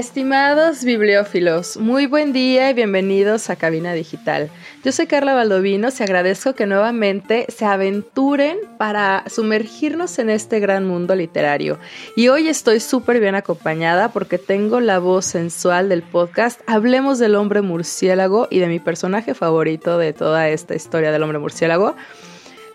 [0.00, 4.48] Estimados bibliófilos, muy buen día y bienvenidos a Cabina Digital.
[4.82, 10.86] Yo soy Carla Valdovinos y agradezco que nuevamente se aventuren para sumergirnos en este gran
[10.86, 11.78] mundo literario.
[12.16, 17.34] Y hoy estoy súper bien acompañada porque tengo la voz sensual del podcast Hablemos del
[17.34, 21.94] hombre murciélago y de mi personaje favorito de toda esta historia del hombre murciélago,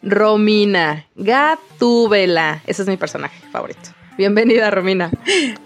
[0.04, 2.62] Romina Gatúbela.
[2.68, 3.95] Ese es mi personaje favorito.
[4.18, 5.12] Bienvenida, Romina.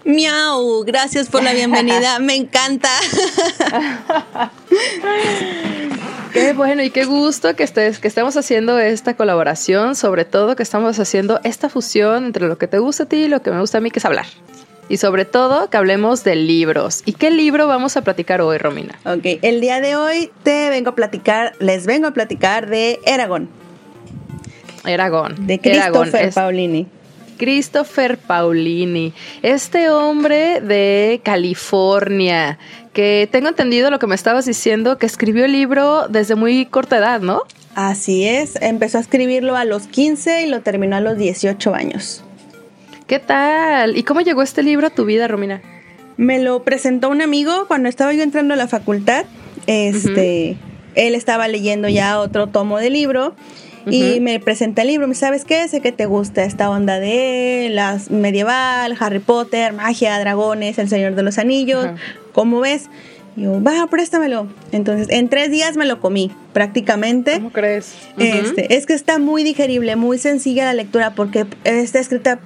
[0.04, 2.88] Miau, gracias por la bienvenida, me encanta.
[6.32, 10.62] Qué bueno y qué gusto que, estés, que estemos haciendo esta colaboración, sobre todo que
[10.62, 13.60] estamos haciendo esta fusión entre lo que te gusta a ti y lo que me
[13.60, 14.26] gusta a mí, que es hablar.
[14.88, 17.02] Y sobre todo que hablemos de libros.
[17.04, 18.98] ¿Y qué libro vamos a platicar hoy, Romina?
[19.04, 23.48] Ok, el día de hoy te vengo a platicar, les vengo a platicar de Eragon.
[24.84, 25.46] Eragon.
[25.46, 26.86] De Christopher Paulini.
[27.40, 32.58] Christopher Paulini, este hombre de California,
[32.92, 36.98] que tengo entendido lo que me estabas diciendo, que escribió el libro desde muy corta
[36.98, 37.44] edad, ¿no?
[37.74, 42.22] Así es, empezó a escribirlo a los 15 y lo terminó a los 18 años.
[43.06, 43.96] ¿Qué tal?
[43.96, 45.62] ¿Y cómo llegó este libro a tu vida, Romina?
[46.18, 49.24] Me lo presentó un amigo cuando estaba yo entrando a la facultad.
[49.66, 50.58] Este,
[50.94, 53.34] él estaba leyendo ya otro tomo de libro
[53.86, 57.68] y me presenta el libro, me sabes qué, sé que te gusta esta onda de
[57.70, 61.86] las medieval, Harry Potter, magia, dragones, el Señor de los Anillos,
[62.32, 62.88] ¿cómo ves?
[63.36, 64.48] Y yo, va, préstamelo.
[64.72, 67.34] Entonces, en tres días me lo comí, prácticamente.
[67.34, 67.94] ¿Cómo crees?
[68.18, 72.40] este, es que está muy digerible, muy sencilla la lectura, porque está escrita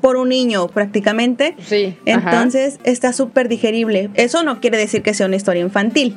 [0.00, 1.56] por un niño prácticamente.
[1.64, 1.96] Sí.
[2.04, 4.10] Entonces, está súper digerible.
[4.14, 6.16] Eso no quiere decir que sea una historia infantil.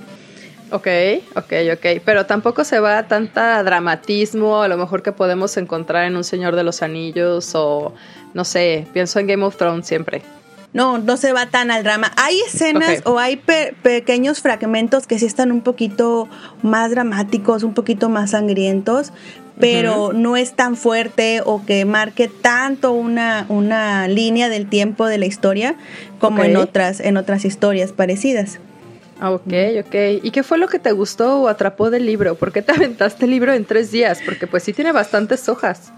[0.71, 0.87] Ok,
[1.35, 2.01] ok, ok.
[2.03, 6.23] Pero tampoco se va a tanta dramatismo, a lo mejor que podemos encontrar en Un
[6.23, 7.93] Señor de los Anillos o,
[8.33, 10.21] no sé, pienso en Game of Thrones siempre.
[10.73, 12.11] No, no se va tan al drama.
[12.17, 13.41] Hay escenas o hay
[13.81, 16.27] pequeños fragmentos que sí están un poquito
[16.61, 19.13] más dramáticos, un poquito más sangrientos,
[19.59, 25.17] pero no es tan fuerte o que marque tanto una, una línea del tiempo de
[25.17, 25.75] la historia
[26.19, 28.59] como en, otras, en otras historias parecidas.
[29.19, 29.53] Ah, ok,
[29.85, 29.95] ok.
[30.23, 32.35] ¿Y qué fue lo que te gustó o atrapó del libro?
[32.35, 34.19] ¿Por qué te aventaste el libro en tres días?
[34.23, 35.91] Porque pues sí tiene bastantes hojas.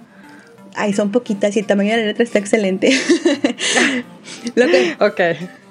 [0.76, 2.92] Ay, son poquitas y el tamaño de la letra está excelente.
[4.56, 5.22] lo que, ok.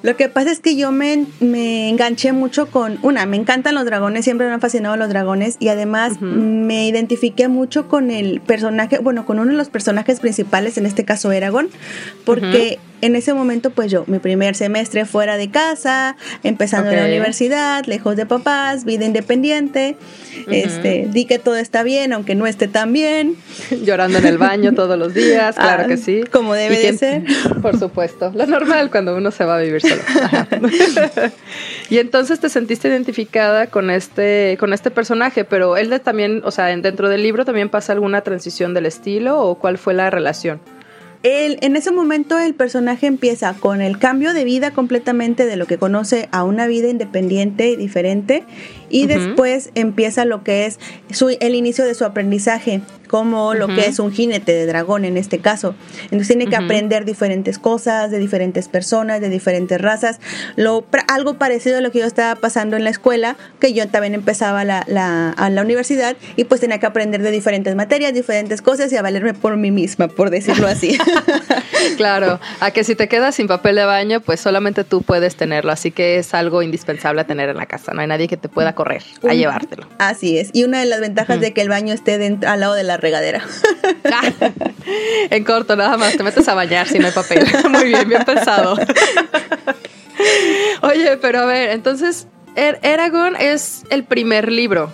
[0.03, 3.84] Lo que pasa es que yo me, me, enganché mucho con, una, me encantan los
[3.84, 8.98] dragones, siempre me han fascinado los dragones y además me identifiqué mucho con el personaje,
[8.98, 11.69] bueno, con uno de los personajes principales, en este caso Eragon,
[12.25, 17.84] porque en ese momento pues yo, mi primer semestre fuera de casa, empezando la universidad,
[17.86, 19.97] lejos de papás, vida independiente,
[20.48, 23.36] este, di que todo está bien, aunque no esté tan bien.
[23.84, 26.22] Llorando en el baño todos los días, claro que ah, sí.
[26.30, 27.25] Como debe de ser.
[27.62, 29.80] Por supuesto, lo normal cuando uno se va a vivir
[31.91, 36.66] y entonces te sentiste identificada con este, con este personaje, pero él también, o sea,
[36.66, 40.60] dentro del libro también pasa alguna transición del estilo o cuál fue la relación?
[41.22, 45.77] en ese momento el personaje empieza con el cambio de vida completamente de lo que
[45.77, 48.44] conoce a una vida independiente y diferente
[48.91, 50.78] y después empieza lo que es
[51.41, 55.41] el inicio de su aprendizaje como lo que es un jinete de dragón en este
[55.41, 55.75] caso.
[56.04, 60.21] Entonces tiene que aprender diferentes cosas de diferentes personas, de diferentes razas.
[60.56, 64.15] Lo, algo parecido a lo que yo estaba pasando en la escuela, que yo también
[64.15, 68.62] empezaba la, la, a la universidad y pues tenía que aprender de diferentes materias, diferentes
[68.62, 70.97] cosas y a valerme por mí misma, por decirlo así.
[71.97, 75.72] claro, a que si te quedas sin papel de baño, pues solamente tú puedes tenerlo,
[75.72, 77.95] así que es algo indispensable a tener en la casa.
[77.95, 79.89] No hay nadie que te pueda correr a llevártelo.
[79.98, 80.51] Así es.
[80.53, 82.97] Y una de las ventajas de que el baño esté dentro, al lado de la
[82.97, 83.42] regadera.
[85.30, 87.45] en corto, nada más, te metes a bañar si no hay papel.
[87.71, 88.77] Muy bien, bien pensado.
[90.83, 94.92] Oye, pero a ver, entonces, er Eragon es el primer libro.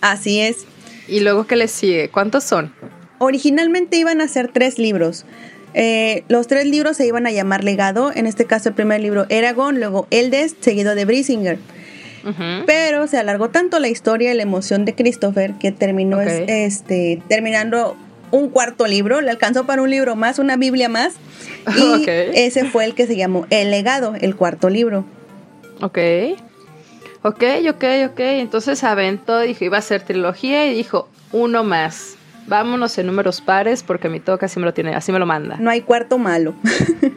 [0.00, 0.64] Así es.
[1.06, 2.08] ¿Y luego qué le sigue?
[2.08, 2.72] ¿Cuántos son?
[3.18, 5.26] Originalmente iban a ser tres libros.
[5.74, 9.26] Eh, los tres libros se iban a llamar Legado, en este caso el primer libro
[9.28, 11.58] Eragon, luego Eldest, seguido de Brisinger.
[12.66, 17.96] Pero se alargó tanto la historia y la emoción de Christopher que terminó este, terminando
[18.30, 21.14] un cuarto libro, le alcanzó para un libro más, una Biblia más.
[21.76, 25.04] Y ese fue el que se llamó El legado, el cuarto libro.
[25.82, 25.98] Ok.
[27.22, 28.20] Ok, ok, ok.
[28.20, 32.16] Entonces aventó, dijo, iba a ser trilogía y dijo, uno más.
[32.46, 35.56] Vámonos en números pares porque mi toca así me lo tiene, así me lo manda.
[35.58, 36.54] No hay cuarto malo.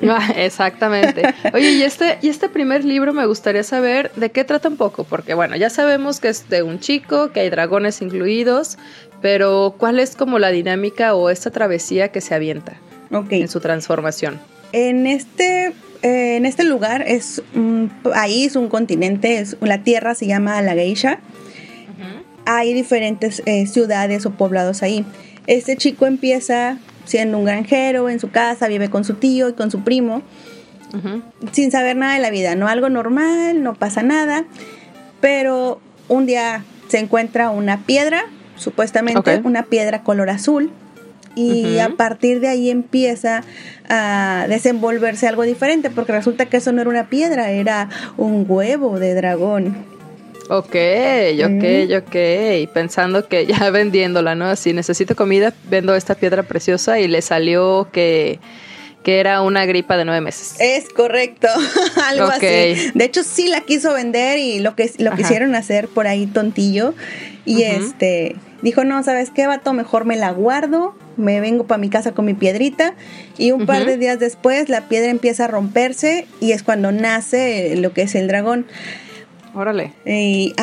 [0.06, 1.24] Ah, exactamente.
[1.54, 5.06] Oye, y este, y este primer libro me gustaría saber de qué trata un poco,
[5.06, 8.78] porque bueno, ya sabemos que es de un chico, que hay dragones incluidos,
[9.22, 12.74] pero ¿cuál es como la dinámica o esta travesía que se avienta
[13.30, 14.42] en su transformación?
[14.74, 15.68] En este,
[16.02, 20.74] eh, en este lugar es un país, un continente, es, la tierra se llama La
[20.74, 21.20] Geisha.
[22.46, 25.06] Hay diferentes eh, ciudades o poblados ahí.
[25.48, 29.72] Este chico empieza siendo un granjero en su casa, vive con su tío y con
[29.72, 30.22] su primo,
[31.52, 34.46] sin saber nada de la vida, no algo normal, no pasa nada,
[35.20, 38.26] pero un día se encuentra una piedra
[38.56, 40.72] supuestamente una piedra color azul.
[41.36, 43.44] Y a partir de ahí empieza
[43.90, 49.00] a desenvolverse algo diferente, porque resulta que eso no era una piedra, era un huevo
[49.00, 49.76] de dragón.
[50.50, 50.76] Ok,
[51.46, 52.74] ok, ok.
[52.74, 54.56] Pensando que ya vendiéndola, ¿no?
[54.56, 58.40] Si necesito comida, vendo esta piedra preciosa y le salió que
[59.04, 60.56] que era una gripa de nueve meses.
[60.60, 61.48] Es correcto,
[62.08, 62.92] algo así.
[62.96, 66.96] De hecho, sí la quiso vender y lo que lo quisieron hacer por ahí tontillo.
[67.46, 69.74] Y este dijo, no, ¿sabes qué, vato?
[69.74, 72.96] Mejor me la guardo, me vengo para mi casa con mi piedrita.
[73.38, 77.76] Y un par de días después la piedra empieza a romperse y es cuando nace
[77.76, 78.66] lo que es el dragón.
[79.54, 79.94] Órale.
[80.06, 80.54] Y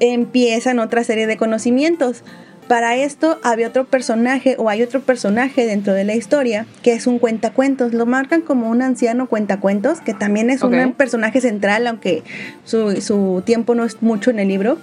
[0.00, 2.22] empiezan otra serie de conocimientos.
[2.68, 7.06] Para esto había otro personaje o hay otro personaje dentro de la historia que es
[7.06, 7.92] un cuentacuentos.
[7.92, 12.22] Lo marcan como un anciano cuentacuentos, que también es un personaje central, aunque
[12.64, 14.78] su, tiempo no es mucho en el libro,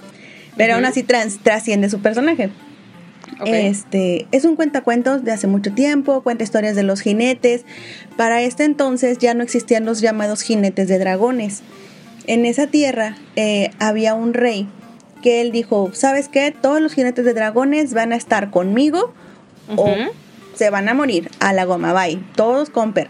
[0.56, 2.50] pero aún así trasciende su personaje.
[3.44, 7.64] Este es un cuentacuentos de hace mucho tiempo, cuenta historias de los jinetes.
[8.16, 11.62] Para este entonces ya no existían los llamados jinetes de dragones.
[12.26, 14.68] En esa tierra eh, había un rey
[15.22, 16.52] que él dijo, ¿sabes qué?
[16.52, 19.14] Todos los jinetes de dragones van a estar conmigo
[19.76, 19.94] o
[20.54, 22.20] se van a morir a la goma, bye.
[22.34, 23.08] Todos con per.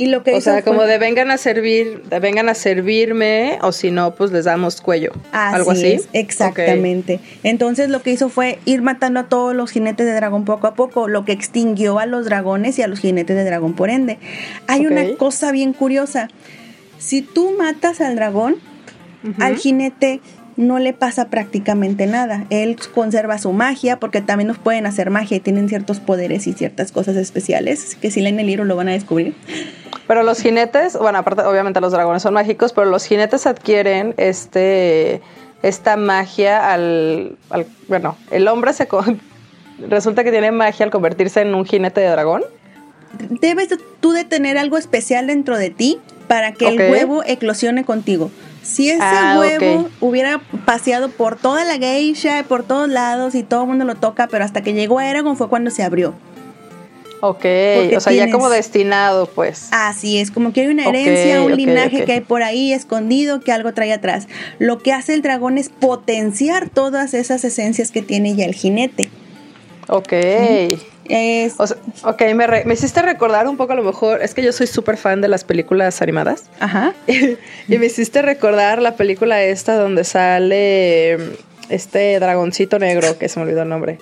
[0.00, 3.72] Y lo que o sea, como de vengan a servir, de vengan a servirme, o
[3.72, 5.10] si no, pues les damos cuello.
[5.32, 5.98] algo así.
[6.12, 7.18] exactamente.
[7.42, 10.74] Entonces lo que hizo fue ir matando a todos los jinetes de dragón poco a
[10.74, 14.18] poco, lo que extinguió a los dragones y a los jinetes de dragón por ende.
[14.68, 16.28] Hay una cosa bien curiosa.
[16.98, 18.56] Si tú matas al dragón,
[19.40, 20.20] al jinete
[20.58, 22.44] no le pasa prácticamente nada.
[22.50, 26.52] Él conserva su magia porque también nos pueden hacer magia y tienen ciertos poderes y
[26.52, 29.34] ciertas cosas especiales que si leen el libro lo van a descubrir.
[30.08, 35.20] Pero los jinetes, bueno, aparte obviamente los dragones son mágicos, pero los jinetes adquieren este
[35.62, 37.36] esta magia al,
[37.88, 38.88] bueno, el hombre se
[39.88, 42.42] resulta que tiene magia al convertirse en un jinete de dragón.
[43.40, 43.68] Debes
[44.00, 45.98] tú de tener algo especial dentro de ti
[46.28, 48.30] para que el huevo eclosione contigo.
[48.62, 53.62] Si ese ah, huevo hubiera paseado por toda la geisha, por todos lados y todo
[53.62, 56.14] el mundo lo toca, pero hasta que llegó a Eragon fue cuando se abrió.
[57.20, 57.44] Ok,
[57.96, 59.68] o sea, ya como destinado, pues.
[59.72, 63.50] Así es, como que hay una herencia, un linaje que hay por ahí escondido que
[63.50, 64.28] algo trae atrás.
[64.58, 69.10] Lo que hace el dragón es potenciar todas esas esencias que tiene ya el jinete.
[69.88, 70.12] Ok.
[72.04, 74.96] ok, me, me, hiciste recordar un poco a lo mejor, es que yo soy súper
[74.96, 76.44] fan de las películas animadas.
[76.60, 76.94] Ajá.
[77.06, 81.18] y me hiciste recordar la película esta donde sale
[81.68, 83.98] este dragoncito negro, que se me olvidó el nombre.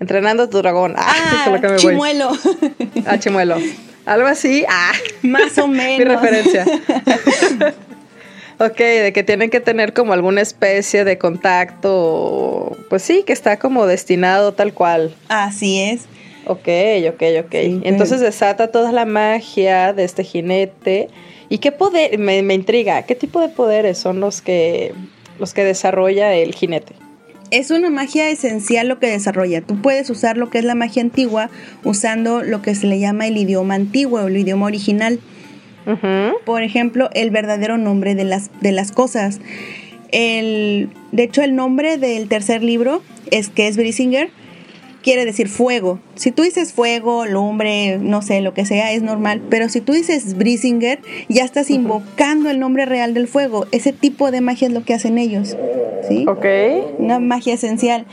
[0.00, 0.94] Entrenando a tu dragón.
[0.96, 2.30] Ah, ah que Chimuelo.
[3.06, 3.56] Ah, Chimuelo.
[4.04, 4.64] Algo así.
[4.68, 4.92] Ah.
[5.22, 5.98] Más o menos.
[5.98, 6.64] Mi referencia.
[8.58, 13.58] Ok, de que tienen que tener como alguna especie de contacto, pues sí, que está
[13.58, 15.14] como destinado tal cual.
[15.28, 16.06] Así es.
[16.46, 16.68] Ok,
[17.08, 17.54] ok, ok.
[17.82, 21.08] Entonces desata toda la magia de este jinete.
[21.48, 22.18] ¿Y qué poder?
[22.18, 24.94] Me, me, intriga, ¿qué tipo de poderes son los que,
[25.38, 26.94] los que desarrolla el jinete?
[27.50, 29.60] Es una magia esencial lo que desarrolla.
[29.60, 31.50] Tú puedes usar lo que es la magia antigua
[31.84, 35.20] usando lo que se le llama el idioma antiguo o el idioma original.
[36.44, 39.40] Por ejemplo, el verdadero nombre de las, de las cosas.
[40.10, 44.30] El, de hecho, el nombre del tercer libro es que es Brisinger,
[45.02, 46.00] quiere decir fuego.
[46.16, 49.40] Si tú dices fuego, lumbre, no sé, lo que sea, es normal.
[49.48, 53.66] Pero si tú dices Brisinger, ya estás invocando el nombre real del fuego.
[53.70, 55.56] Ese tipo de magia es lo que hacen ellos.
[56.08, 56.26] ¿Sí?
[56.28, 56.44] Ok.
[56.98, 58.06] Una magia esencial.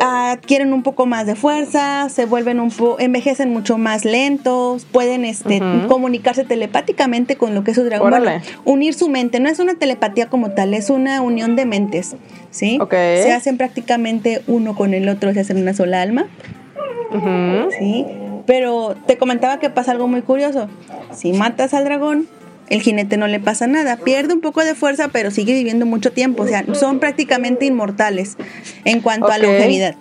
[0.00, 5.24] Adquieren un poco más de fuerza, se vuelven un poco, envejecen mucho más lentos, pueden
[5.24, 8.12] este, comunicarse telepáticamente con lo que es su dragón.
[8.64, 12.16] unir su mente, no es una telepatía como tal, es una unión de mentes,
[12.50, 12.78] ¿sí?
[12.90, 16.26] Se hacen prácticamente uno con el otro, se hacen una sola alma.
[17.78, 18.06] ¿Sí?
[18.46, 20.68] Pero te comentaba que pasa algo muy curioso.
[21.14, 22.28] Si matas al dragón,
[22.70, 23.96] el jinete no le pasa nada.
[23.96, 26.42] Pierde un poco de fuerza, pero sigue viviendo mucho tiempo.
[26.42, 28.36] O sea, son prácticamente inmortales
[28.84, 29.96] en cuanto a longevidad.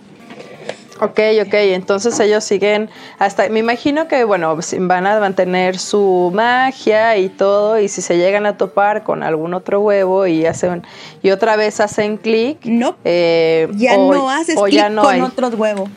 [1.00, 7.18] Ok, ok, entonces ellos siguen hasta, me imagino que, bueno, van a mantener su magia
[7.18, 10.82] y todo, y si se llegan a topar con algún otro huevo y hacen,
[11.22, 12.66] y otra vez hacen clic.
[12.66, 15.88] No, eh, ya no haces clic con otros huevos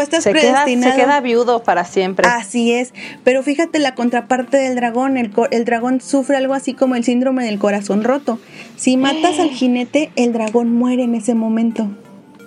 [0.00, 0.66] estás se predestinado.
[0.66, 2.26] Queda, se queda viudo para siempre.
[2.28, 2.92] Así es.
[3.24, 5.16] Pero fíjate la contraparte del dragón.
[5.16, 8.38] El, el dragón sufre algo así como el síndrome del corazón roto.
[8.76, 11.88] Si matas al jinete, el dragón muere en ese momento.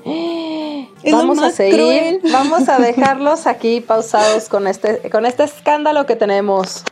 [1.12, 6.84] vamos a seguir, vamos a dejarlos aquí pausados con este, con este escándalo que tenemos,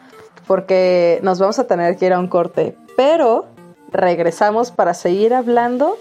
[0.45, 3.45] porque nos vamos a tener que ir a un corte, pero
[3.91, 5.97] regresamos para seguir hablando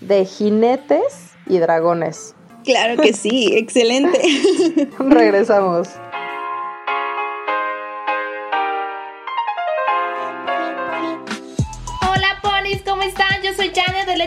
[0.00, 2.34] de jinetes y dragones.
[2.70, 4.20] Claro que sí, excelente.
[4.98, 5.88] Regresamos.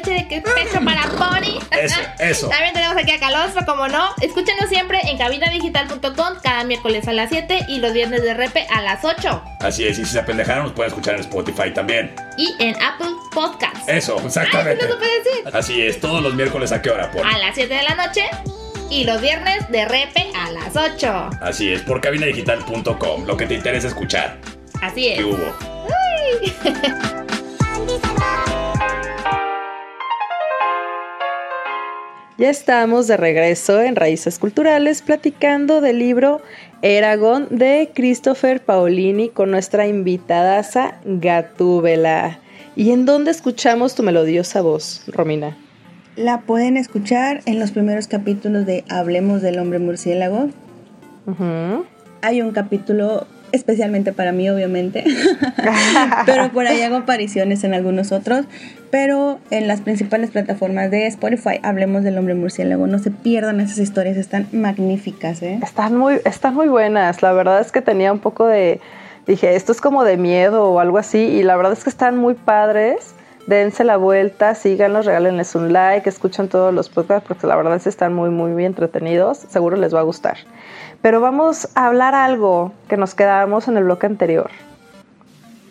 [0.01, 1.59] De Leche de Pecho para Pony.
[1.71, 2.49] Eso, eso.
[2.49, 4.09] También tenemos aquí a Calostro, como no.
[4.21, 8.81] Escúchenos siempre en cabinadigital.com cada miércoles a las 7 y los viernes de repe a
[8.81, 9.43] las 8.
[9.59, 12.15] Así es, y si se apendejaron nos pueden escuchar en Spotify también.
[12.37, 13.87] Y en Apple Podcasts.
[13.87, 14.85] Eso, exactamente.
[14.85, 15.55] Ay, decir.
[15.55, 17.23] Así es, todos los miércoles a qué hora, Pony?
[17.23, 18.23] A las 7 de la noche
[18.89, 21.29] y los viernes de repe a las 8.
[21.41, 24.37] Así es, por cabinadigital.com, lo que te interesa escuchar.
[24.81, 25.17] Así es.
[25.19, 25.53] ¿Qué hubo?
[32.43, 36.41] Ya estamos de regreso en Raíces Culturales platicando del libro
[36.81, 42.39] Eragon de Christopher Paolini con nuestra invitadaza Gatúbela.
[42.75, 45.55] ¿Y en dónde escuchamos tu melodiosa voz, Romina?
[46.17, 50.49] La pueden escuchar en los primeros capítulos de Hablemos del hombre murciélago.
[52.23, 55.05] Hay un capítulo especialmente para mí, obviamente.
[56.25, 58.45] pero por ahí hago apariciones en algunos otros.
[58.91, 62.87] Pero en las principales plataformas de Spotify, hablemos del hombre murciélago.
[62.87, 65.41] No se pierdan esas historias, están magníficas.
[65.41, 65.59] ¿eh?
[65.63, 67.21] Están, muy, están muy buenas.
[67.21, 68.81] La verdad es que tenía un poco de.
[69.25, 71.19] Dije, esto es como de miedo o algo así.
[71.19, 73.15] Y la verdad es que están muy padres.
[73.47, 77.83] Dense la vuelta, síganlos, regálenles un like, escuchen todos los podcasts porque la verdad es
[77.83, 79.39] que están muy, muy bien entretenidos.
[79.49, 80.37] Seguro les va a gustar.
[81.03, 84.49] Pero vamos a hablar algo que nos quedamos en el bloque anterior.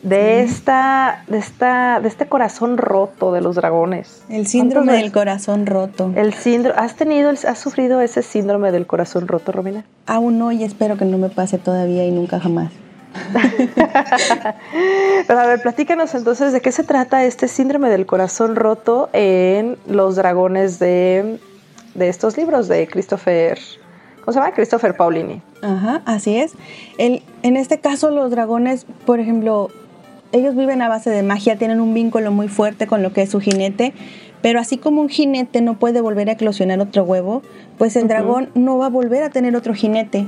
[0.02, 4.22] De esta, de esta, de este corazón roto de los dragones.
[4.28, 6.12] El síndrome del corazón roto.
[6.16, 9.86] El síndrome, ¿has tenido, has sufrido ese síndrome del corazón roto, Romina?
[10.04, 12.70] Aún no y espero que no me pase todavía y nunca jamás.
[15.26, 19.78] Pero a ver, platícanos entonces de qué se trata este síndrome del corazón roto en
[19.86, 21.40] los dragones de,
[21.94, 23.58] de estos libros de Christopher
[24.24, 24.52] ¿Cómo se llama?
[24.52, 25.42] Christopher Paulini.
[25.62, 26.54] Ajá, así es.
[26.98, 29.68] El, en este caso, los dragones, por ejemplo,
[30.30, 33.30] ellos viven a base de magia, tienen un vínculo muy fuerte con lo que es
[33.30, 33.92] su jinete,
[34.40, 37.42] pero así como un jinete no puede volver a eclosionar otro huevo,
[37.78, 40.26] pues el dragón no va a volver a tener otro jinete.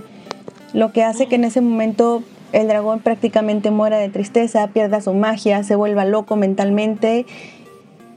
[0.72, 2.22] Lo que hace que en ese momento
[2.52, 7.26] el dragón prácticamente muera de tristeza, pierda su magia, se vuelva loco mentalmente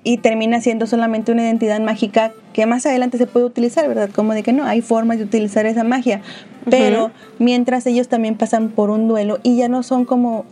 [0.08, 4.10] y termina siendo solamente una identidad mágica que más adelante se puede utilizar, ¿verdad?
[4.10, 6.22] Como de que no, hay formas de utilizar esa magia,
[6.70, 10.46] pero mientras ellos también pasan por un duelo y ya no son como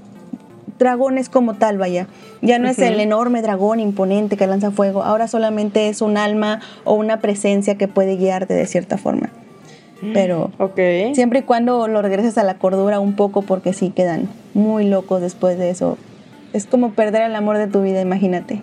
[0.78, 2.08] dragones como tal, vaya.
[2.42, 6.60] Ya no es el enorme dragón imponente que lanza fuego, ahora solamente es un alma
[6.84, 9.30] o una presencia que puede guiarte de cierta forma.
[10.14, 10.52] Pero
[11.14, 15.22] siempre y cuando lo regreses a la cordura un poco, porque sí quedan muy locos
[15.22, 15.98] después de eso.
[16.52, 18.62] Es como perder el amor de tu vida, imagínate.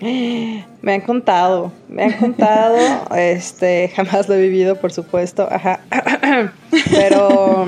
[0.80, 2.78] Me han contado, me han contado,
[3.16, 5.80] este, jamás lo he vivido, por supuesto, ajá,
[6.92, 7.66] pero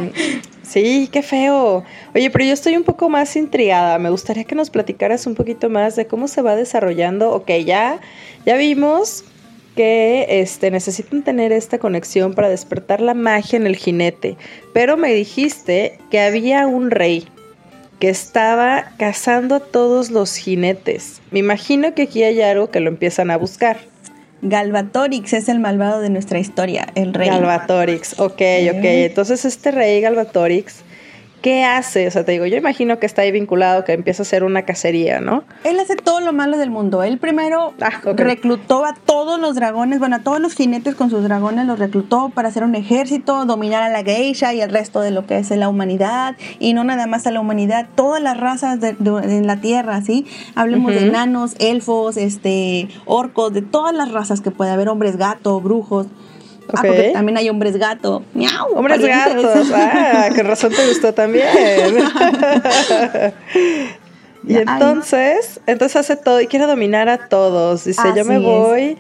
[0.63, 1.83] sí, qué feo.
[2.15, 5.69] Oye, pero yo estoy un poco más intrigada, me gustaría que nos platicaras un poquito
[5.71, 8.01] más de cómo se va desarrollando, ok, ya,
[8.47, 9.25] ya vimos
[9.75, 14.37] que este, necesitan tener esta conexión para despertar la magia en el jinete,
[14.73, 17.27] pero me dijiste que había un rey,
[18.01, 21.21] que estaba cazando a todos los jinetes.
[21.31, 23.77] Me imagino que aquí hay algo que lo empiezan a buscar.
[24.43, 27.29] Galvatorix es el malvado de nuestra historia, el rey.
[27.29, 28.41] Galvatorix, ok,
[28.71, 28.85] ok.
[28.85, 30.83] Entonces este rey Galvatorix
[31.41, 32.07] ¿qué hace?
[32.07, 34.63] O sea, te digo, yo imagino que está ahí vinculado, que empieza a ser una
[34.65, 35.45] cacería, ¿no?
[35.65, 37.03] Él hace todo lo malo del mundo.
[37.03, 41.23] Él primero Ah, reclutó a todos los dragones, bueno, a todos los jinetes con sus
[41.23, 45.11] dragones, los reclutó para hacer un ejército, dominar a la geisha y el resto de
[45.11, 46.37] lo que es la humanidad.
[46.59, 50.03] Y no nada más a la humanidad, todas las razas de, de- en la tierra,
[50.03, 50.27] ¿sí?
[50.55, 55.61] Hablemos de enanos, elfos, este, orcos, de todas las razas que puede haber, hombres gato,
[55.61, 56.07] brujos.
[56.75, 58.23] Ah, porque también hay hombres gato.
[58.35, 58.75] ¡Miau!
[58.75, 61.47] Hombres gatos, ah, con razón te gustó también.
[64.47, 67.85] y entonces, entonces hace todo y quiere dominar a todos.
[67.85, 68.43] Dice, yo me es.
[68.43, 68.97] voy,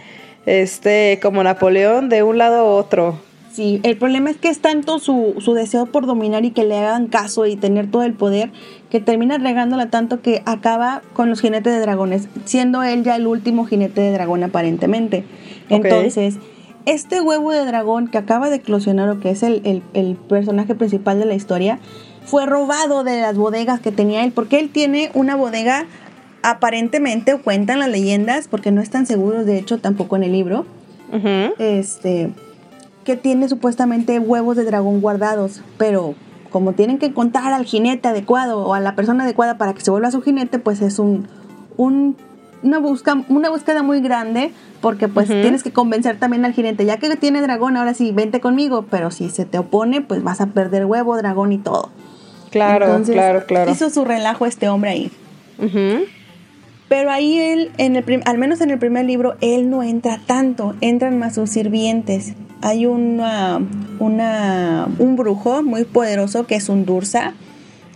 [0.47, 3.19] este, como Napoleón, de un lado a otro.
[3.53, 6.79] Sí, el problema es que es tanto su, su deseo por dominar y que le
[6.79, 8.53] hagan caso y tener todo el poder
[8.91, 13.27] que termina regándola tanto que acaba con los jinetes de dragones, siendo él ya el
[13.27, 15.25] último jinete de dragón aparentemente.
[15.69, 16.37] Entonces,
[16.87, 20.75] este huevo de dragón que acaba de eclosionar o que es el, el- el personaje
[20.75, 21.79] principal de la historia,
[22.25, 25.87] fue robado de las bodegas que tenía él, porque él tiene una bodega
[26.43, 30.65] aparentemente, o cuentan las leyendas, porque no están seguros de hecho tampoco en el libro,
[31.59, 32.33] este
[33.05, 36.15] que tiene supuestamente huevos de dragón guardados, pero
[36.51, 39.91] como tienen que encontrar al jinete adecuado o a la persona adecuada para que se
[39.91, 41.27] vuelva su jinete, pues es un,
[41.77, 42.17] un-
[42.63, 46.97] una, busca, una búsqueda muy grande porque pues tienes que convencer también al jinete, ya
[46.97, 50.47] que tiene dragón, ahora sí, vente conmigo, pero si se te opone, pues vas a
[50.47, 51.91] perder huevo, dragón y todo.
[52.51, 53.71] Claro, Entonces, claro, claro.
[53.71, 55.13] Hizo su relajo este hombre ahí.
[56.89, 60.75] Pero ahí él, en el al menos en el primer libro, él no entra tanto,
[60.81, 62.35] entran más sus sirvientes.
[62.63, 63.61] Hay una,
[64.01, 67.35] una, un brujo muy poderoso que es un Dursa,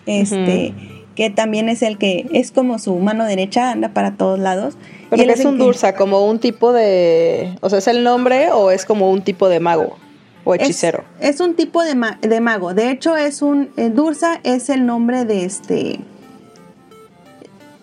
[0.07, 0.75] este,
[1.15, 4.75] que también es el que es como su mano derecha, anda para todos lados.
[5.11, 7.57] Pero él es un que- Dursa, como un tipo de.
[7.61, 9.97] O sea, ¿es el nombre o es como un tipo de mago
[10.45, 11.05] o hechicero?
[11.21, 12.75] Es, un tipo de, ma- de mago.
[12.75, 16.01] De hecho, es un eh, Dursa es el nombre de este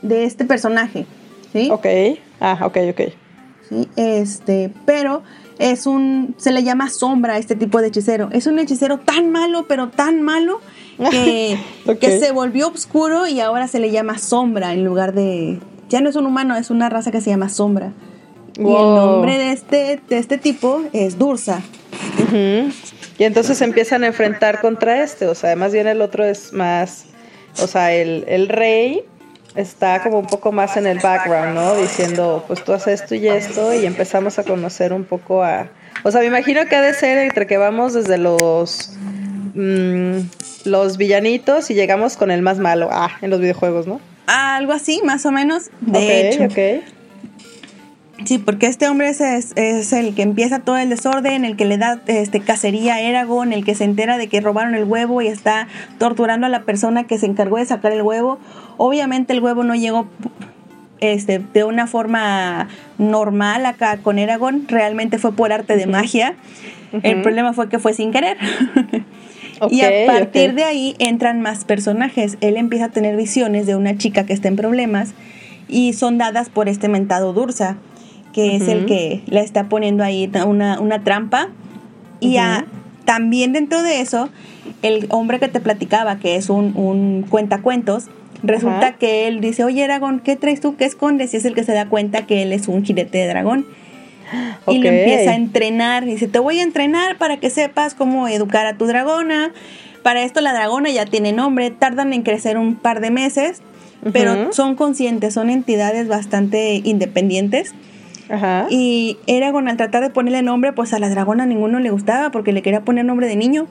[0.02, 1.06] de este personaje,
[1.54, 1.70] ¿sí?
[1.72, 1.86] Ok.
[2.40, 3.02] Ah, ok, ok.
[3.70, 3.88] ¿sí?
[3.96, 5.22] Este, pero
[5.62, 8.30] es un, se le llama sombra a este tipo de hechicero.
[8.32, 10.60] Es un hechicero tan malo, pero tan malo,
[11.12, 11.58] que,
[12.02, 16.10] que se volvió oscuro y ahora se le llama sombra en lugar de, ya no
[16.10, 17.94] es un humano, es una raza que se llama sombra.
[18.58, 21.62] Y el nombre de este, de este tipo es Dursa.
[23.18, 26.54] Y entonces se empiezan a enfrentar contra este, o sea, más bien el otro es
[26.54, 27.06] más,
[27.62, 29.04] o sea, el, el rey
[29.56, 31.76] está como un poco más en el background, ¿no?
[31.76, 35.70] Diciendo, pues tú haces esto y esto y empezamos a conocer un poco a...
[36.04, 38.94] O sea, me imagino que ha de ser entre que vamos desde los...
[39.54, 40.20] mm,
[40.66, 44.00] los villanitos y llegamos con el más malo, ah, en los videojuegos, ¿no?
[44.28, 45.70] Algo así, más o menos.
[45.82, 46.44] De ok, hecho.
[46.46, 47.01] ok.
[48.26, 51.66] Sí, porque este hombre es, es, es el que empieza todo el desorden, el que
[51.66, 55.22] le da este cacería a Eragon, el que se entera de que robaron el huevo
[55.22, 58.40] y está torturando a la persona que se encargó de sacar el huevo.
[58.78, 60.08] Obviamente el huevo no llegó
[61.00, 66.36] este, de una forma normal acá con Eragon, realmente fue por arte de magia.
[67.04, 68.38] El problema fue que fue sin querer.
[69.70, 72.38] Y a partir de ahí entran más personajes.
[72.42, 75.14] Él empieza a tener visiones de una chica que está en problemas
[75.68, 77.78] y son dadas por este mentado Dursa,
[78.34, 81.50] que es el que la está poniendo ahí una, una trampa.
[82.20, 82.66] Y a-
[83.06, 84.30] también dentro de eso,
[84.84, 88.06] el hombre que te platicaba, que es un, un cuentacuentos,
[88.44, 90.76] resulta que él dice, oye Aragón, ¿qué traes tú?
[90.76, 91.34] ¿Qué escondes?
[91.34, 93.66] Y es el que se da cuenta que él es un jinete de dragón.
[94.68, 94.96] Y lo Ok.
[94.96, 96.06] empieza a entrenar.
[96.06, 99.52] Dice, te voy a entrenar para que sepas cómo educar a tu dragona.
[100.04, 101.70] Para esto la dragona ya tiene nombre.
[101.72, 103.62] Tardan en crecer un par de meses.
[104.14, 107.74] Pero son conscientes, son entidades bastante independientes.
[108.32, 108.68] Ajá.
[108.70, 112.54] Y Eragon al tratar de ponerle nombre, pues a la dragona ninguno le gustaba porque
[112.54, 113.68] le quería poner nombre de niño.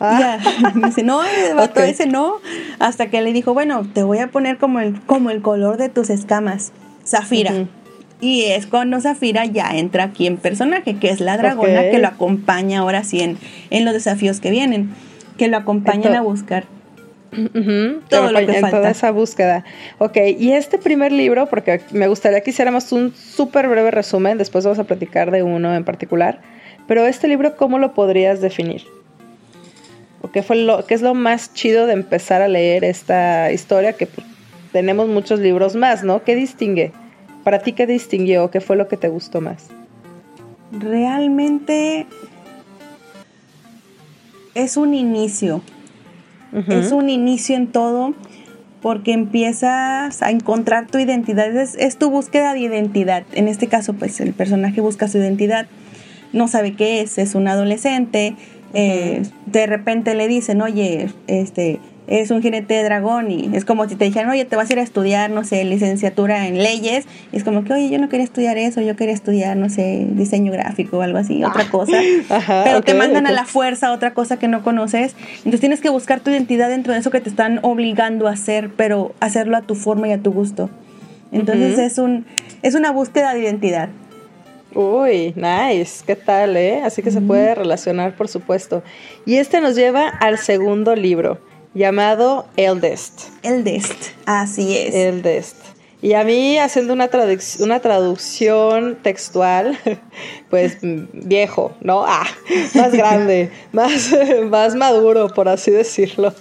[0.00, 0.38] Ah.
[0.40, 2.36] Ya, dice, no, el vato ese no.
[2.78, 5.88] Hasta que le dijo, bueno, te voy a poner como el, como el color de
[5.88, 6.72] tus escamas,
[7.06, 7.66] Zafira.
[8.20, 12.08] Y es cuando Zafira ya entra aquí en personaje, que es la dragona que lo
[12.08, 13.38] acompaña ahora sí en,
[13.70, 14.94] en los desafíos que vienen,
[15.36, 16.64] que lo acompañan a buscar.
[17.34, 18.90] Ujú, Todo lo que en toda falta.
[18.90, 19.64] esa búsqueda.
[19.98, 24.64] Ok, y este primer libro, porque me gustaría que hiciéramos un súper breve resumen, después
[24.64, 26.40] vamos a platicar de uno en particular,
[26.86, 28.82] pero este libro, ¿cómo lo podrías definir?
[30.22, 33.92] ¿O qué, fue lo, qué es lo más chido de empezar a leer esta historia?
[33.94, 34.26] Que pues,
[34.72, 36.22] tenemos muchos libros más, ¿no?
[36.24, 36.92] ¿Qué distingue?
[37.42, 38.50] Para ti, ¿qué distinguió?
[38.50, 39.66] ¿Qué fue lo que te gustó más?
[40.72, 42.06] Realmente
[44.54, 45.60] es un inicio.
[46.68, 48.14] Es un inicio en todo
[48.80, 51.54] porque empiezas a encontrar tu identidad.
[51.56, 53.24] Es, es tu búsqueda de identidad.
[53.32, 55.66] En este caso, pues el personaje busca su identidad.
[56.32, 58.36] No sabe qué es, es un adolescente.
[58.74, 63.88] eh, de repente le dicen, oye, este, es un jinete de dragón y es como
[63.88, 67.06] si te dijeran, oye, te vas a ir a estudiar, no sé, licenciatura en leyes.
[67.32, 70.06] Y es como que, oye, yo no quería estudiar eso, yo quería estudiar, no sé,
[70.10, 71.98] diseño gráfico o algo así, otra cosa.
[72.64, 75.14] Pero te mandan a la fuerza otra cosa que no conoces.
[75.38, 78.70] Entonces tienes que buscar tu identidad dentro de eso que te están obligando a hacer,
[78.76, 80.68] pero hacerlo a tu forma y a tu gusto.
[81.32, 82.26] Entonces es, un,
[82.62, 83.88] es una búsqueda de identidad.
[84.74, 86.82] Uy, nice, ¿qué tal, eh?
[86.84, 88.82] Así que se puede relacionar, por supuesto.
[89.24, 91.38] Y este nos lleva al segundo libro
[91.74, 93.28] llamado Eldest.
[93.42, 94.94] Eldest, así es.
[94.94, 95.56] Eldest.
[96.04, 97.08] Y a mí, haciendo una,
[97.60, 99.78] una traducción textual,
[100.50, 102.04] pues viejo, ¿no?
[102.06, 102.26] Ah,
[102.74, 104.14] más grande, más,
[104.50, 106.34] más maduro, por así decirlo.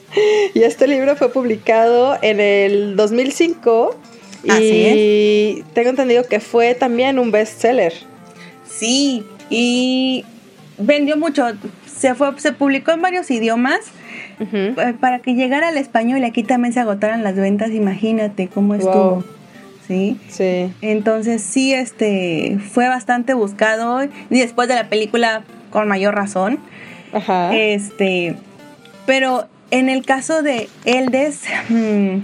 [0.53, 3.95] Y este libro fue publicado en el 2005
[4.43, 7.93] y tengo entendido que fue también un bestseller.
[8.67, 10.25] Sí, y
[10.77, 11.45] vendió mucho.
[11.85, 13.79] Se, fue, se publicó en varios idiomas
[14.39, 18.75] eh, para que llegara al español y aquí también se agotaran las ventas, imagínate cómo
[18.75, 19.23] estuvo.
[19.87, 20.17] ¿Sí?
[20.29, 20.71] Sí.
[20.81, 26.59] Entonces sí, este, fue bastante buscado y después de la película con mayor razón.
[27.11, 27.55] Ajá.
[27.55, 28.35] Este,
[29.05, 32.19] pero en el caso de Eldes, mm,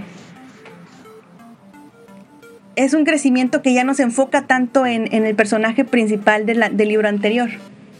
[2.76, 7.10] es un crecimiento que ya no se enfoca tanto en, el personaje principal del libro
[7.10, 7.50] anterior.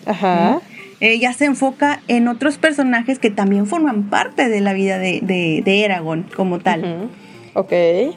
[0.06, 0.62] Ajá.
[1.02, 5.86] Ella se enfoca en otros personajes que también forman parte de la vida de, de,
[5.86, 7.10] Eragon como tal.
[7.54, 7.72] Ok.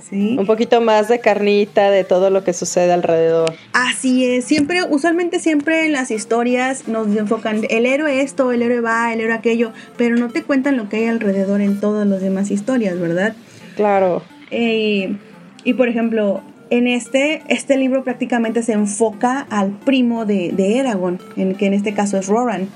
[0.08, 0.36] ¿Sí?
[0.38, 3.54] Un poquito más de carnita de todo lo que sucede alrededor.
[3.72, 4.44] Así es.
[4.44, 9.20] Siempre, usualmente siempre en las historias nos enfocan el héroe esto, el héroe va, el
[9.20, 12.98] héroe aquello, pero no te cuentan lo que hay alrededor en todas las demás historias,
[12.98, 13.34] ¿verdad?
[13.76, 14.22] Claro.
[14.50, 15.16] Eh,
[15.64, 21.20] y por ejemplo, en este, este libro prácticamente se enfoca al primo de, de Eragon,
[21.36, 22.66] en, que en este caso es Roran.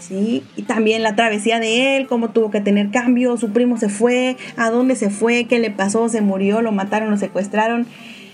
[0.00, 3.88] Sí, y también la travesía de él, cómo tuvo que tener cambio, su primo se
[3.88, 7.86] fue, a dónde se fue, qué le pasó, se murió, lo mataron, lo secuestraron.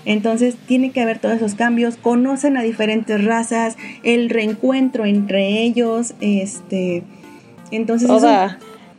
[0.06, 6.14] Entonces tiene que haber todos esos cambios, conocen a diferentes razas, el reencuentro entre ellos,
[6.20, 7.02] este,
[7.70, 8.08] entonces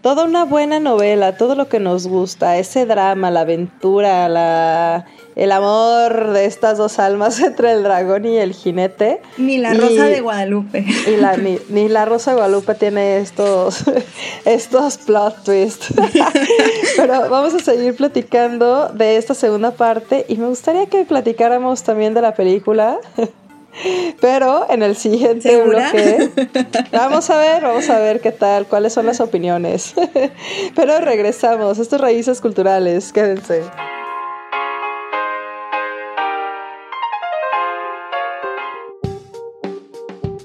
[0.05, 5.51] toda una buena novela, todo lo que nos gusta, ese drama, la aventura, la, el
[5.51, 9.19] amor de estas dos almas entre el dragón y el jinete.
[9.39, 10.85] Ni la Rosa de Guadalupe.
[11.07, 13.83] Y la, ni, la Rosa de Guadalupe tiene estos,
[14.45, 15.91] estos plot twists.
[16.97, 22.13] Pero vamos a seguir platicando de esta segunda parte y me gustaría que platicáramos también
[22.13, 22.99] de la película.
[24.21, 26.31] Pero en el siguiente bloque
[26.91, 29.93] vamos a ver, vamos a ver qué tal, cuáles son las opiniones.
[30.75, 33.63] Pero regresamos, estos raíces culturales, quédense.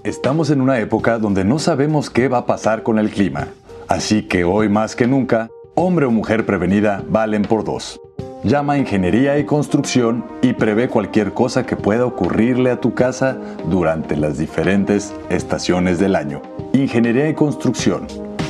[0.03, 3.49] Estamos en una época donde no sabemos qué va a pasar con el clima.
[3.87, 8.01] Así que hoy más que nunca, hombre o mujer prevenida valen por dos.
[8.43, 13.37] Llama a Ingeniería y Construcción y prevé cualquier cosa que pueda ocurrirle a tu casa
[13.69, 16.41] durante las diferentes estaciones del año.
[16.73, 18.07] Ingeniería y Construcción.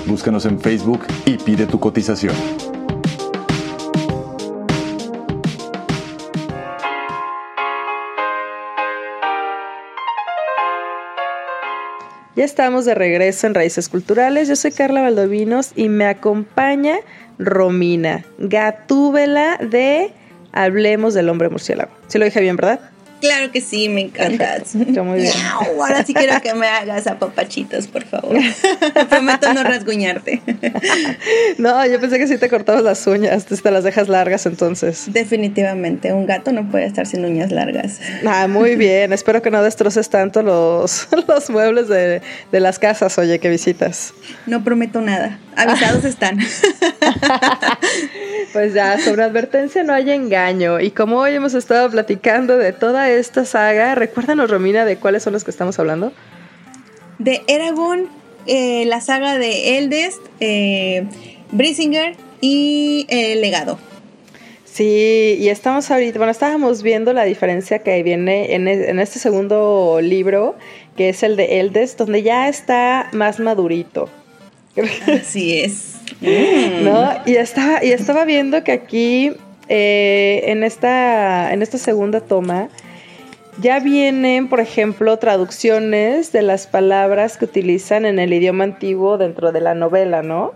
[0.06, 2.36] Búscanos en Facebook y pide tu cotización.
[12.36, 14.48] Ya estamos de regreso en Raíces Culturales.
[14.48, 16.98] Yo soy Carla Valdovinos y me acompaña
[17.38, 20.12] Romina, gatúbela de
[20.52, 21.90] Hablemos del hombre murciélago.
[22.06, 22.89] Si lo dije bien, ¿verdad?
[23.20, 24.74] Claro que sí, me encantas.
[24.74, 25.32] muy bien.
[25.78, 28.36] ahora sí quiero que me hagas a papachitos, por favor.
[29.08, 30.42] Prometo no rasguñarte.
[31.58, 35.04] no, yo pensé que sí te cortabas las uñas, te las dejas largas entonces.
[35.12, 38.00] Definitivamente, un gato no puede estar sin uñas largas.
[38.26, 39.12] Ah, muy bien.
[39.12, 44.14] Espero que no destroces tanto los, los muebles de, de las casas, oye, que visitas.
[44.46, 45.38] No prometo nada.
[45.56, 46.38] Avisados están.
[48.52, 50.80] pues ya, sobre advertencia no hay engaño.
[50.80, 55.32] Y como hoy hemos estado platicando de toda esta saga, recuérdanos, Romina, de cuáles son
[55.32, 56.12] los que estamos hablando.
[57.18, 58.08] De Eragon,
[58.46, 61.06] eh, la saga de Eldest, eh,
[61.52, 63.78] Brisinger y El eh, Legado.
[64.64, 69.18] Sí, y estamos ahorita, bueno, estábamos viendo la diferencia que viene en, e, en este
[69.18, 70.56] segundo libro,
[70.96, 74.08] que es el de Eldest, donde ya está más madurito.
[75.06, 75.96] Así es.
[76.82, 77.10] ¿No?
[77.26, 79.32] Y estaba, y estaba viendo que aquí,
[79.68, 82.68] eh, en, esta, en esta segunda toma,
[83.60, 89.52] ya vienen, por ejemplo, traducciones de las palabras que utilizan en el idioma antiguo dentro
[89.52, 90.52] de la novela, ¿no?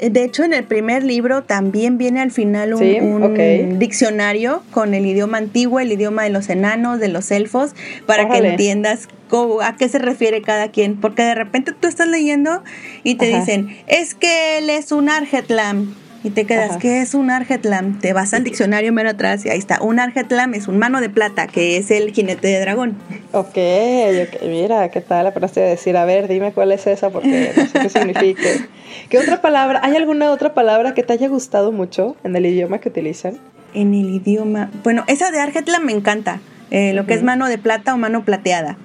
[0.00, 3.78] De hecho, en el primer libro también viene al final un, Sí, un ok.
[3.78, 7.70] diccionario con el idioma antiguo, el idioma de los enanos, de los elfos,
[8.04, 10.96] para que entiendas cómo- a qué se refiere cada quien.
[11.00, 12.64] Porque de repente tú estás leyendo
[13.04, 13.38] y te Ajá.
[13.38, 15.94] dicen, es que él es un Argetlam.
[16.24, 16.78] Y te quedas, Ajá.
[16.80, 18.00] ¿qué es un Argetlam?
[18.00, 19.80] Te vas al diccionario mero atrás y ahí está.
[19.80, 22.96] Un Argetlam es un mano de plata, que es el jinete de dragón.
[23.32, 25.26] Ok, ok, mira, ¿qué tal?
[25.28, 28.42] Aprobaste de decir, a ver, dime cuál es esa porque no sé qué significa.
[29.08, 29.80] ¿Qué otra palabra?
[29.84, 33.38] ¿Hay alguna otra palabra que te haya gustado mucho en el idioma que utilizan?
[33.74, 34.70] En el idioma.
[34.82, 36.40] Bueno, esa de Argetlam me encanta.
[36.72, 38.76] eh, lo que es mano de plata o mano plateada.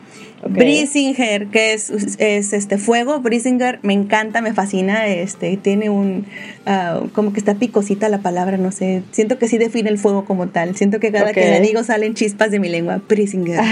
[0.47, 6.25] Brisinger, que es, es este fuego, Brisinger me encanta, me fascina, este tiene un
[6.65, 10.25] ah, como que está picosita la palabra, no sé, siento que sí define el fuego
[10.25, 13.60] como tal, siento que cada que la digo salen chispas de mi lengua, Brisinger.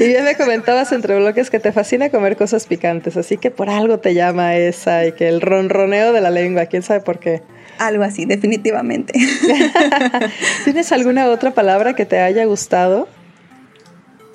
[0.00, 3.70] Y bien me comentabas entre bloques que te fascina comer cosas picantes, así que por
[3.70, 7.42] algo te llama esa y que el ronroneo de la lengua, quién sabe por qué.
[7.78, 9.12] Algo así, definitivamente.
[10.64, 13.08] ¿Tienes alguna otra palabra que te haya gustado?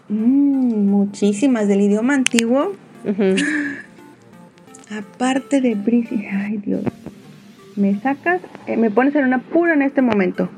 [0.09, 2.73] Mm, muchísimas del idioma antiguo.
[4.91, 6.83] Aparte de Brisinger, ay Dios.
[7.75, 10.49] Me sacas, eh, me pones en un apuro en este momento.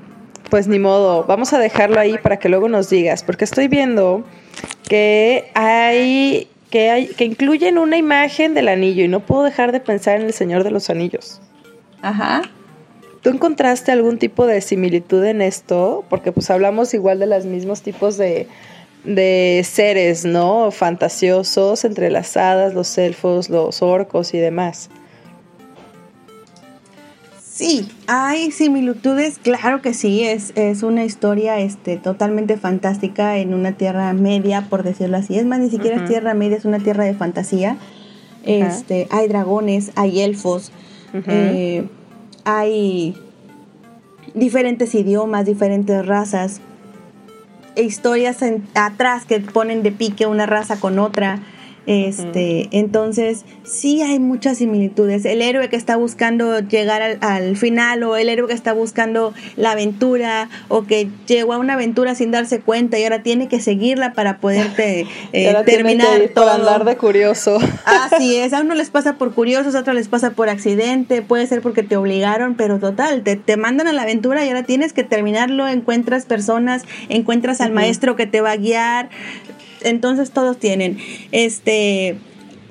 [0.50, 4.26] Pues ni modo, vamos a dejarlo ahí para que luego nos digas, porque estoy viendo
[4.88, 9.82] que hay que hay que incluyen una imagen del anillo y no puedo dejar de
[9.82, 11.42] pensar en el Señor de los Anillos.
[12.02, 12.42] Ajá.
[13.22, 16.04] ¿Tú encontraste algún tipo de similitud en esto?
[16.10, 18.48] Porque pues hablamos igual de los mismos tipos de,
[19.04, 20.72] de seres, ¿no?
[20.72, 24.90] Fantasiosos entre las hadas, los elfos, los orcos y demás.
[27.62, 33.74] Sí, hay similitudes, claro que sí, es, es una historia este, totalmente fantástica en una
[33.74, 35.38] tierra media, por decirlo así.
[35.38, 37.78] Es más, ni siquiera es tierra media, es una tierra de fantasía.
[38.46, 40.72] Este, hay dragones, hay elfos,
[41.14, 41.88] eh,
[42.46, 43.16] hay
[44.34, 46.62] diferentes idiomas, diferentes razas,
[47.76, 48.38] e historias
[48.76, 51.40] atrás que ponen de pique una raza con otra.
[51.88, 55.26] Este, entonces sí hay muchas similitudes.
[55.26, 59.34] El héroe que está buscando llegar al, al final, o el héroe que está buscando
[59.56, 63.60] la aventura, o que llegó a una aventura sin darse cuenta y ahora tiene que
[63.60, 66.54] seguirla para poderte eh, ahora tienen que terminar ir por todo.
[66.54, 67.58] andar de curioso.
[67.86, 71.48] Así es, a uno les pasa por curiosos, a otros les pasa por accidente, puede
[71.48, 74.94] ser porque te obligaron, pero total, te, te mandan a la aventura y ahora tienes
[74.94, 79.10] que terminarlo, encuentras personas, encuentras al maestro que te va a guiar,
[79.84, 80.98] entonces todos tienen.
[81.32, 82.18] Este...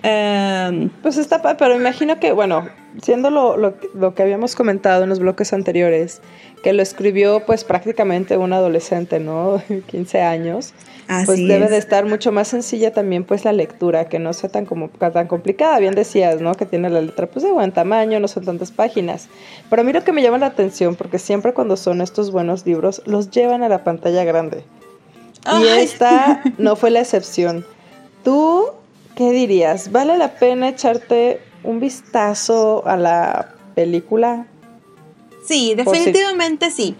[0.02, 2.68] em, Pues está, pero imagino que, bueno,
[3.02, 6.20] siendo lo, lo, lo que habíamos comentado en los bloques anteriores,
[6.62, 9.62] que lo escribió pues prácticamente un adolescente, ¿no?
[9.86, 10.74] 15 años.
[11.24, 11.70] pues Así debe es.
[11.70, 15.26] de estar mucho más sencilla también pues la lectura, que no sea tan como tan
[15.26, 15.78] complicada.
[15.78, 16.54] Bien decías, ¿no?
[16.54, 19.28] Que tiene la letra pues de buen tamaño, no son tantas páginas.
[19.70, 22.66] Pero a mí lo que me llama la atención, porque siempre cuando son estos buenos
[22.66, 24.64] libros, los llevan a la pantalla grande.
[25.60, 27.64] Y esta no fue la excepción.
[28.24, 28.66] ¿Tú
[29.14, 29.90] qué dirías?
[29.92, 34.46] ¿Vale la pena echarte un vistazo a la película?
[35.46, 36.94] Sí, si- definitivamente sí.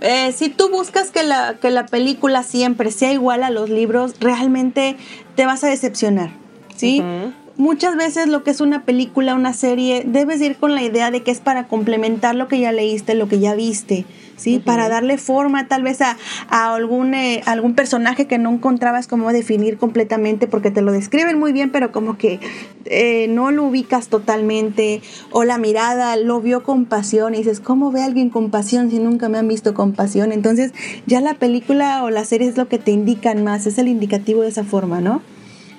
[0.00, 4.14] Eh, si tú buscas que la, que la película siempre sea igual a los libros,
[4.20, 4.96] realmente
[5.36, 6.30] te vas a decepcionar.
[6.76, 7.02] ¿sí?
[7.56, 11.22] Muchas veces lo que es una película, una serie, debes ir con la idea de
[11.22, 14.04] que es para complementar lo que ya leíste, lo que ya viste,
[14.36, 14.58] ¿sí?
[14.58, 16.16] Para darle forma tal vez a,
[16.48, 21.38] a algún, eh, algún personaje que no encontrabas cómo definir completamente porque te lo describen
[21.38, 22.40] muy bien, pero como que
[22.86, 27.90] eh, no lo ubicas totalmente, o la mirada lo vio con pasión y dices, ¿cómo
[27.90, 30.32] ve a alguien con pasión si nunca me han visto con pasión?
[30.32, 30.72] Entonces
[31.06, 34.42] ya la película o la serie es lo que te indican más, es el indicativo
[34.42, 35.22] de esa forma, ¿no?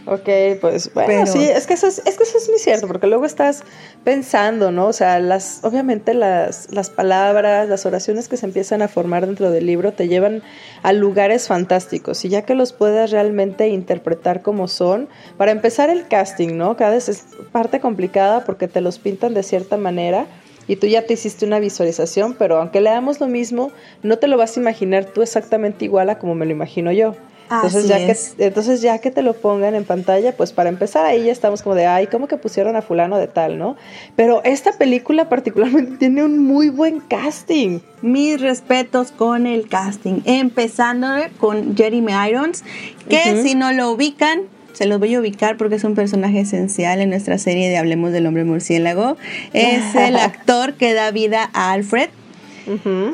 [0.08, 0.30] Ok,
[0.62, 3.08] pues bueno, Pero- sí, es que, eso es, es que eso es muy cierto, porque
[3.08, 3.64] luego estás
[4.04, 4.86] pensando, ¿no?
[4.88, 9.50] O sea, las, obviamente las, las palabras, las oraciones que se empiezan a formar dentro
[9.50, 10.44] del libro te llevan
[10.84, 16.08] a lugares fantásticos y ya que los puedas realmente interpretar como son, para empezar el
[16.08, 16.78] casting, ¿no?
[16.78, 20.28] Cada vez es parte complicada porque te los pintan de cierta manera
[20.68, 23.72] y tú ya te hiciste una visualización, pero aunque leamos lo mismo,
[24.04, 27.16] no te lo vas a imaginar tú exactamente igual a como me lo imagino yo.
[27.50, 28.34] Entonces Así ya, es.
[28.38, 31.62] que, entonces ya que te lo pongan en pantalla, pues para empezar ahí ya estamos
[31.62, 33.76] como de, ay, ¿cómo que pusieron a fulano de tal, no?
[34.16, 37.80] Pero esta película particularmente tiene un muy buen casting.
[38.02, 42.64] Mis respetos con el casting, empezando con Jeremy Irons,
[43.10, 44.42] que si no lo ubican,
[44.74, 48.12] se los voy a ubicar porque es un personaje esencial en nuestra serie de Hablemos
[48.12, 49.18] del Hombre Murciélago.
[49.54, 52.10] Es el actor que da vida a Alfred,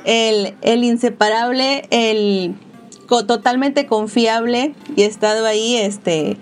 [0.05, 2.55] el, el inseparable, el
[3.25, 6.37] totalmente confiable y he estado ahí, este,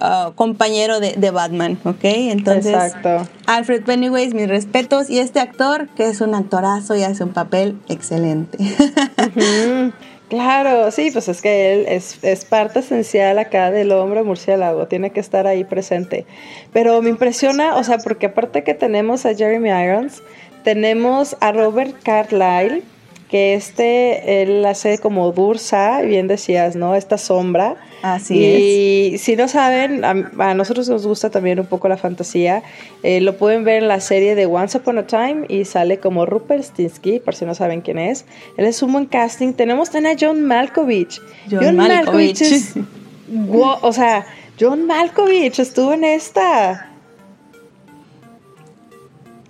[0.00, 2.02] uh, compañero de, de, Batman, ¿ok?
[2.02, 3.28] Entonces, Exacto.
[3.46, 5.08] Alfred Pennyways, mis respetos.
[5.08, 8.58] Y este actor, que es un actorazo y hace un papel excelente.
[10.30, 15.10] Claro, sí, pues es que él es, es, parte esencial acá del hombre murciélago, tiene
[15.10, 16.24] que estar ahí presente.
[16.72, 20.22] Pero me impresiona, o sea, porque aparte que tenemos a Jeremy Irons,
[20.62, 22.84] tenemos a Robert Carlyle,
[23.30, 26.96] que este, él hace como Dursa, bien decías, ¿no?
[26.96, 27.76] Esta sombra.
[28.02, 32.64] Así y si no saben, a, nosotros nos gusta también un poco la fantasía.
[33.04, 36.26] Eh, lo pueden ver en la serie de Once Upon a Time y sale como
[36.26, 38.24] Rupert Stinsky, por si no saben quién es.
[38.56, 39.52] Él es un buen casting.
[39.52, 41.20] Tenemos también a John Malkovich.
[41.48, 42.40] John, Malkovich.
[42.40, 42.74] es,
[43.52, 44.26] o sea,
[44.58, 46.90] John Malkovich estuvo en esta.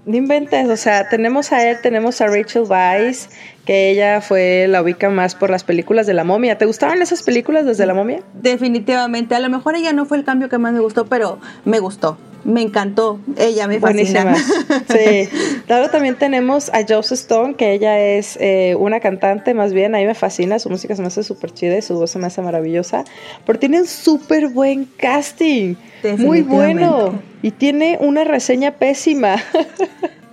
[0.07, 3.29] No inventes, o sea, tenemos a él, tenemos a Rachel Weisz,
[3.71, 6.59] que ella fue la ubica más por las películas de la momia.
[6.59, 8.21] ¿Te gustaban esas películas desde la momia?
[8.35, 11.79] Definitivamente, a lo mejor ella no fue el cambio que más me gustó, pero me
[11.79, 12.19] gustó.
[12.43, 14.25] Me encantó, ella me fascina.
[14.25, 14.83] Buenísima.
[14.89, 15.29] Sí.
[15.69, 19.99] Luego también tenemos a Joss Stone, que ella es eh, una cantante, más bien, a
[19.99, 22.27] mí me fascina, su música se me hace súper chida y su voz se me
[22.27, 23.05] hace maravillosa,
[23.47, 25.77] pero tiene un súper buen casting,
[26.19, 29.37] muy bueno, y tiene una reseña pésima.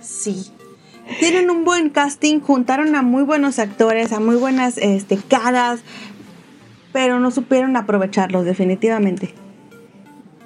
[0.00, 0.50] Sí,
[1.20, 5.80] tienen un buen casting, juntaron a muy buenos actores, a muy buenas este, caras,
[6.92, 9.34] pero no supieron aprovecharlos definitivamente.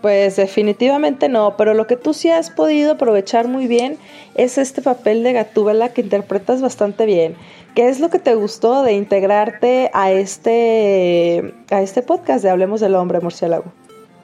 [0.00, 3.98] Pues definitivamente no, pero lo que tú sí has podido aprovechar muy bien
[4.34, 7.36] es este papel de Gatúbela que interpretas bastante bien.
[7.76, 12.80] ¿Qué es lo que te gustó de integrarte a este, a este podcast de Hablemos
[12.80, 13.72] del Hombre Murciélago?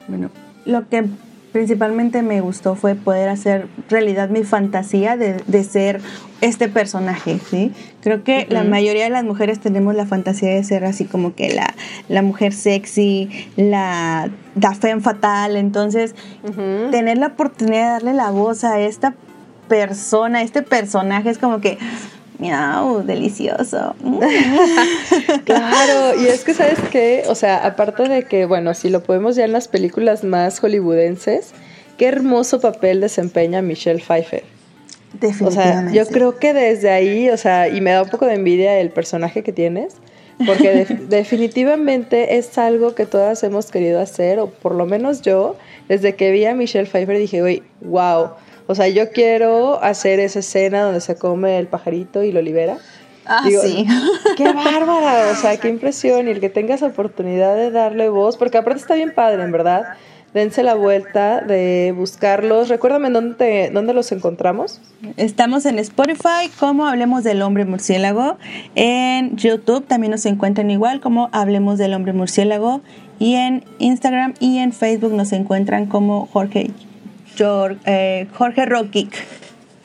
[0.09, 0.29] Bueno,
[0.65, 1.05] lo que
[1.51, 6.01] principalmente me gustó fue poder hacer realidad mi fantasía de, de ser
[6.41, 7.73] este personaje, ¿sí?
[8.01, 11.53] Creo que la mayoría de las mujeres tenemos la fantasía de ser así como que
[11.53, 11.73] la,
[12.07, 16.15] la mujer sexy, la da femme fatal, entonces
[16.91, 19.15] tener la oportunidad de darle la voz a esta
[19.67, 21.77] persona, a este personaje es como que
[22.39, 23.95] miau, delicioso.
[25.45, 29.35] claro, y es que sabes qué, o sea, aparte de que, bueno, si lo podemos
[29.35, 31.51] ya en las películas más hollywoodenses,
[31.97, 34.43] qué hermoso papel desempeña Michelle Pfeiffer.
[35.43, 38.35] O sea, yo creo que desde ahí, o sea, y me da un poco de
[38.35, 39.95] envidia el personaje que tienes,
[40.45, 46.15] porque definitivamente es algo que todas hemos querido hacer, o por lo menos yo, desde
[46.15, 48.29] que vi a Michelle Pfeiffer dije, uy, wow,
[48.69, 52.77] o sea, yo quiero hacer esa escena donde se come el pajarito y lo libera.
[53.25, 53.87] Ah, sí.
[54.37, 56.27] Qué bárbara, o sea, qué impresión.
[56.27, 59.95] Y el que tengas oportunidad de darle voz, porque aparte está bien padre, en verdad.
[60.35, 62.69] Dense la vuelta de buscarlos.
[62.69, 64.79] Recuérdame dónde, dónde los encontramos.
[65.17, 68.37] Estamos en Spotify como Hablemos del Hombre Murciélago.
[68.75, 72.81] En YouTube también nos encuentran igual como Hablemos del Hombre Murciélago.
[73.17, 76.69] Y en Instagram y en Facebook nos encuentran como Jorge
[77.39, 78.65] Jorge, eh, Jorge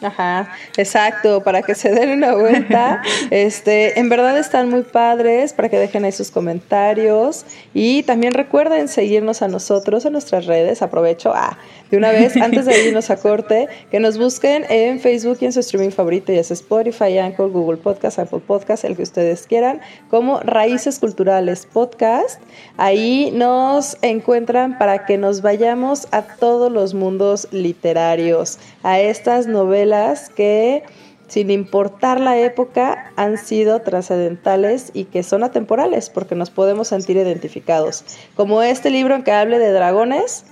[0.05, 3.03] Ajá, exacto, para que se den una vuelta.
[3.31, 7.47] Este, en verdad están muy padres, para que dejen ahí sus comentarios.
[7.73, 10.83] Y también recuerden seguirnos a nosotros en nuestras redes.
[10.83, 11.57] Aprovecho ah,
[11.91, 15.53] de una vez, antes de irnos a corte, que nos busquen en Facebook y en
[15.53, 19.81] su streaming favorito, ya sea Spotify, Anchor, Google Podcast, Apple Podcast, el que ustedes quieran,
[20.11, 22.41] como Raíces Culturales Podcast.
[22.77, 30.29] Ahí nos encuentran para que nos vayamos a todos los mundos literarios, a estas novelas
[30.29, 30.85] que,
[31.27, 37.17] sin importar la época, han sido trascendentales y que son atemporales porque nos podemos sentir
[37.17, 38.05] identificados.
[38.37, 40.45] Como este libro en que hable de dragones,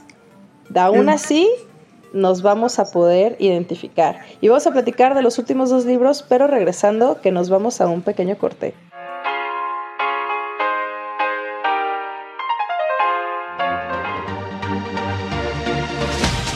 [0.74, 1.48] aún así
[2.14, 4.20] nos vamos a poder identificar.
[4.40, 7.86] Y vamos a platicar de los últimos dos libros, pero regresando que nos vamos a
[7.86, 8.74] un pequeño corte.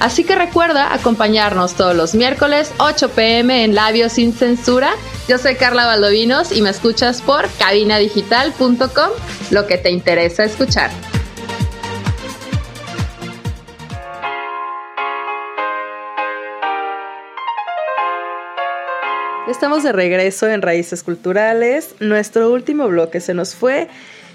[0.00, 4.92] Así que recuerda acompañarnos todos los miércoles 8 pm en Labios sin Censura.
[5.28, 9.10] Yo soy Carla Valdovinos y me escuchas por cabinadigital.com,
[9.50, 10.90] lo que te interesa escuchar.
[19.48, 21.94] Estamos de regreso en Raíces Culturales.
[22.00, 23.88] Nuestro último bloque se nos fue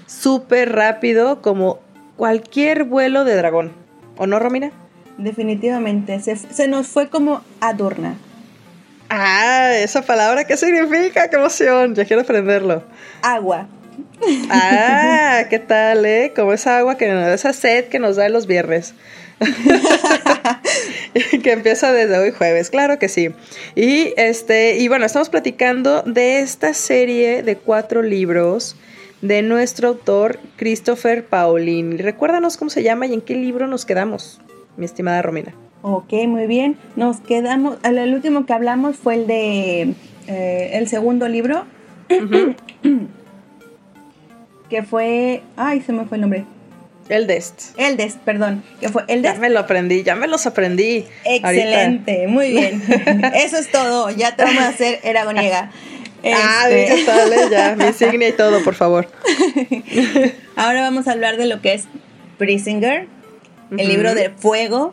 [0.06, 1.80] súper rápido como
[2.16, 3.72] cualquier vuelo de dragón.
[4.16, 4.70] ¿O no, Romina?
[5.18, 8.16] Definitivamente, se, nos fue como adorna.
[9.08, 11.30] Ah, esa palabra, ¿qué significa?
[11.30, 11.94] ¡Qué emoción!
[11.94, 12.82] Ya quiero aprenderlo.
[13.22, 13.68] Agua.
[14.50, 16.32] Ah, ¿qué tal, eh?
[16.34, 18.94] Como esa agua que nos esa sed que nos da los viernes.
[21.42, 23.30] que empieza desde hoy jueves, claro que sí.
[23.74, 28.76] Y este, y bueno, estamos platicando de esta serie de cuatro libros
[29.22, 31.98] de nuestro autor Christopher Paulin.
[31.98, 34.40] Recuérdanos cómo se llama y en qué libro nos quedamos,
[34.76, 35.54] mi estimada Romina.
[35.82, 36.76] Ok, muy bien.
[36.96, 39.94] Nos quedamos, el último que hablamos fue el de
[40.26, 41.64] eh, el segundo libro,
[44.68, 46.44] que fue, ay, se me fue el nombre.
[47.08, 47.78] El Dest.
[47.78, 48.64] El Dest, perdón.
[48.80, 49.36] Que fue el Dest.
[49.36, 51.04] Ya me lo aprendí, ya me los aprendí.
[51.24, 52.82] Excelente, muy bien.
[53.34, 54.10] Eso es todo.
[54.10, 55.70] Ya te vamos a hacer Eragoniega.
[56.24, 57.08] Ah, este...
[57.08, 59.08] Ah, ya, mi insignia y todo, por favor.
[60.56, 61.84] Ahora vamos a hablar de lo que es
[62.36, 63.06] Prisinger,
[63.70, 64.92] el libro de fuego.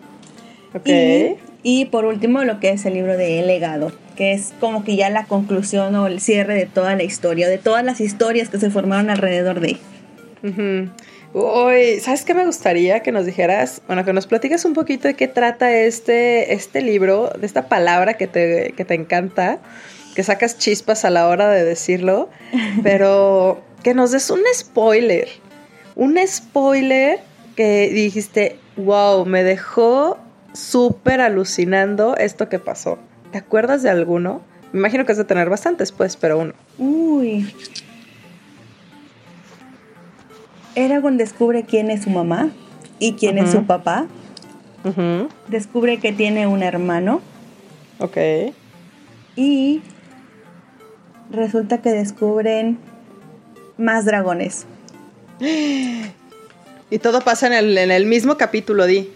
[0.85, 4.83] Y, y, por último, lo que es el libro de El legado, que es como
[4.83, 8.49] que ya la conclusión o el cierre de toda la historia, de todas las historias
[8.49, 9.77] que se formaron alrededor de.
[10.43, 10.89] Uh
[11.33, 13.81] Uy, ¿sabes qué me gustaría que nos dijeras?
[13.87, 18.13] Bueno, que nos platicas un poquito de qué trata este, este libro, de esta palabra
[18.13, 19.57] que te, que te encanta,
[20.13, 22.29] que sacas chispas a la hora de decirlo,
[22.83, 25.27] pero que nos des un spoiler.
[25.95, 27.19] Un spoiler
[27.55, 30.17] que dijiste, wow, me dejó
[30.53, 32.99] súper alucinando esto que pasó.
[33.31, 34.41] ¿Te acuerdas de alguno?
[34.71, 36.53] Me imagino que has de tener bastantes, pues, pero uno.
[36.77, 37.53] Uy,
[40.75, 42.49] Eragon descubre quién es su mamá
[42.99, 44.07] y quién es su papá.
[45.47, 47.21] Descubre que tiene un hermano.
[47.99, 48.17] Ok.
[49.35, 49.81] Y
[51.31, 52.79] resulta que descubren
[53.77, 54.65] más dragones.
[56.93, 59.09] Y todo pasa en el, en el mismo capítulo, Di.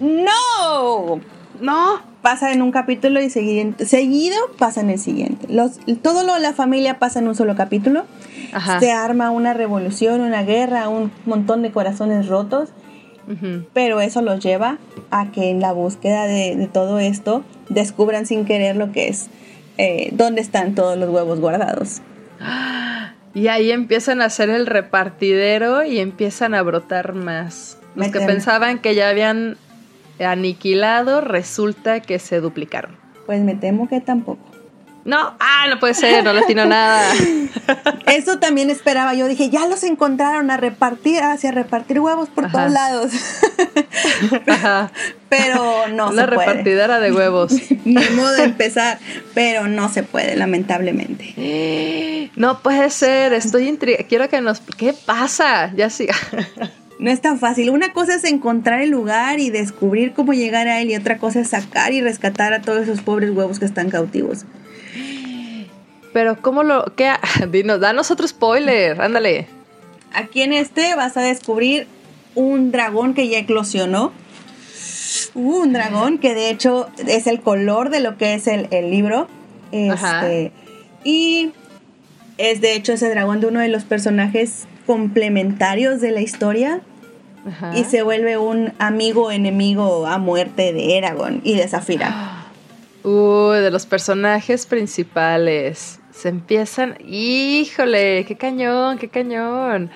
[0.00, 1.20] ¡No!
[1.60, 2.02] No.
[2.22, 5.46] Pasa en un capítulo y seguido, seguido pasa en el siguiente.
[5.52, 8.06] Los, todo lo de la familia pasa en un solo capítulo.
[8.54, 8.80] Ajá.
[8.80, 12.70] Se arma una revolución, una guerra, un montón de corazones rotos.
[13.28, 13.66] Uh -huh.
[13.74, 14.78] Pero eso los lleva
[15.10, 19.26] a que en la búsqueda de, de todo esto descubran sin querer lo que es
[19.76, 22.00] eh, dónde están todos los huevos guardados.
[23.38, 27.78] Y ahí empiezan a hacer el repartidero y empiezan a brotar más.
[27.94, 29.56] Los que pensaban que ya habían
[30.18, 32.96] aniquilado, resulta que se duplicaron.
[33.26, 34.57] Pues me temo que tampoco.
[35.08, 37.02] No, ah, no puede ser, no latino nada.
[38.06, 39.14] Eso también esperaba.
[39.14, 42.58] Yo dije, ya los encontraron a repartir, hacia repartir huevos por Ajá.
[42.58, 43.12] todos lados.
[44.46, 44.92] Ajá.
[45.30, 46.46] Pero no Una se puede.
[46.46, 47.54] repartidera de huevos.
[47.86, 48.98] Ni modo de empezar,
[49.32, 52.30] pero no se puede, lamentablemente.
[52.36, 54.04] No puede ser, estoy intrigada.
[54.06, 54.60] Quiero que nos.
[54.60, 55.72] ¿Qué pasa?
[55.74, 56.06] Ya sí.
[56.98, 57.70] No es tan fácil.
[57.70, 61.40] Una cosa es encontrar el lugar y descubrir cómo llegar a él y otra cosa
[61.40, 64.44] es sacar y rescatar a todos esos pobres huevos que están cautivos.
[66.12, 66.84] Pero ¿cómo lo...?
[66.96, 67.10] ¿Qué?
[67.50, 69.46] Dinos, danos otro spoiler, ándale.
[70.12, 71.86] Aquí en este vas a descubrir
[72.34, 74.12] un dragón que ya eclosionó.
[75.34, 78.90] Uh, un dragón que de hecho es el color de lo que es el, el
[78.90, 79.28] libro.
[79.70, 80.52] Este,
[81.04, 81.52] y
[82.38, 86.80] es de hecho ese dragón de uno de los personajes complementarios de la historia.
[87.46, 87.76] Ajá.
[87.76, 92.34] Y se vuelve un amigo enemigo a muerte de Eragon y de Zafira.
[93.08, 95.98] Uy, de los personajes principales.
[96.12, 96.98] Se empiezan.
[97.00, 98.26] ¡Híjole!
[98.26, 98.98] ¡Qué cañón!
[98.98, 99.90] ¡Qué cañón!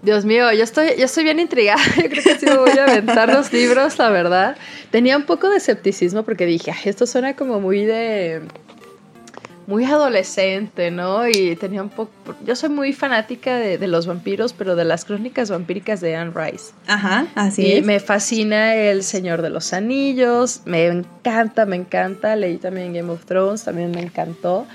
[0.00, 1.82] Dios mío, yo estoy, yo estoy bien intrigada.
[1.96, 4.56] Yo creo que sí me voy a aventar los libros, la verdad.
[4.90, 8.40] Tenía un poco de escepticismo porque dije, esto suena como muy de.
[9.68, 11.28] Muy adolescente, ¿no?
[11.28, 12.10] Y tenía un poco.
[12.46, 16.32] Yo soy muy fanática de, de los vampiros, pero de las crónicas vampíricas de Anne
[16.34, 16.72] Rice.
[16.86, 17.84] Ajá, así y es.
[17.84, 20.62] me fascina El Señor de los Anillos.
[20.64, 22.34] Me encanta, me encanta.
[22.34, 24.66] Leí también Game of Thrones, también me encantó.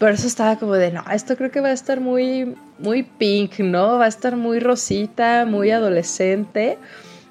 [0.00, 3.60] Por eso estaba como de, no, esto creo que va a estar muy, muy pink,
[3.60, 3.98] ¿no?
[3.98, 6.76] Va a estar muy rosita, muy adolescente.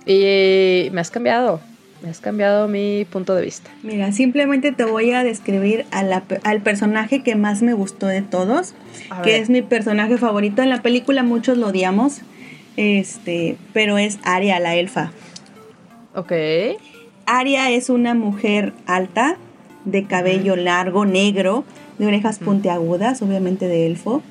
[0.05, 1.59] Y me has cambiado,
[2.07, 3.69] has cambiado mi punto de vista.
[3.83, 8.21] Mira, simplemente te voy a describir a la, al personaje que más me gustó de
[8.21, 8.73] todos,
[9.09, 9.41] a que ver.
[9.41, 10.61] es mi personaje favorito.
[10.61, 12.21] En la película muchos lo odiamos,
[12.77, 15.11] este, pero es Aria, la elfa.
[16.15, 16.31] Ok.
[17.25, 19.37] Aria es una mujer alta,
[19.85, 20.63] de cabello uh -huh.
[20.63, 21.63] largo, negro,
[21.97, 24.21] de orejas puntiagudas, obviamente de elfo,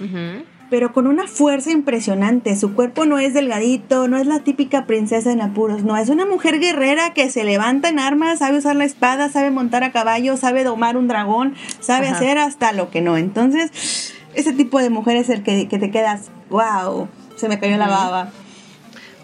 [0.00, 0.44] uh -huh.
[0.72, 2.56] Pero con una fuerza impresionante.
[2.56, 6.24] Su cuerpo no es delgadito, no es la típica princesa en apuros, no, es una
[6.24, 10.38] mujer guerrera que se levanta en armas, sabe usar la espada, sabe montar a caballo,
[10.38, 12.16] sabe domar un dragón, sabe Ajá.
[12.16, 13.18] hacer hasta lo que no.
[13.18, 17.06] Entonces, ese tipo de mujer es el que, que te quedas, wow,
[17.36, 18.30] se me cayó la baba.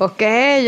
[0.00, 0.22] Ok,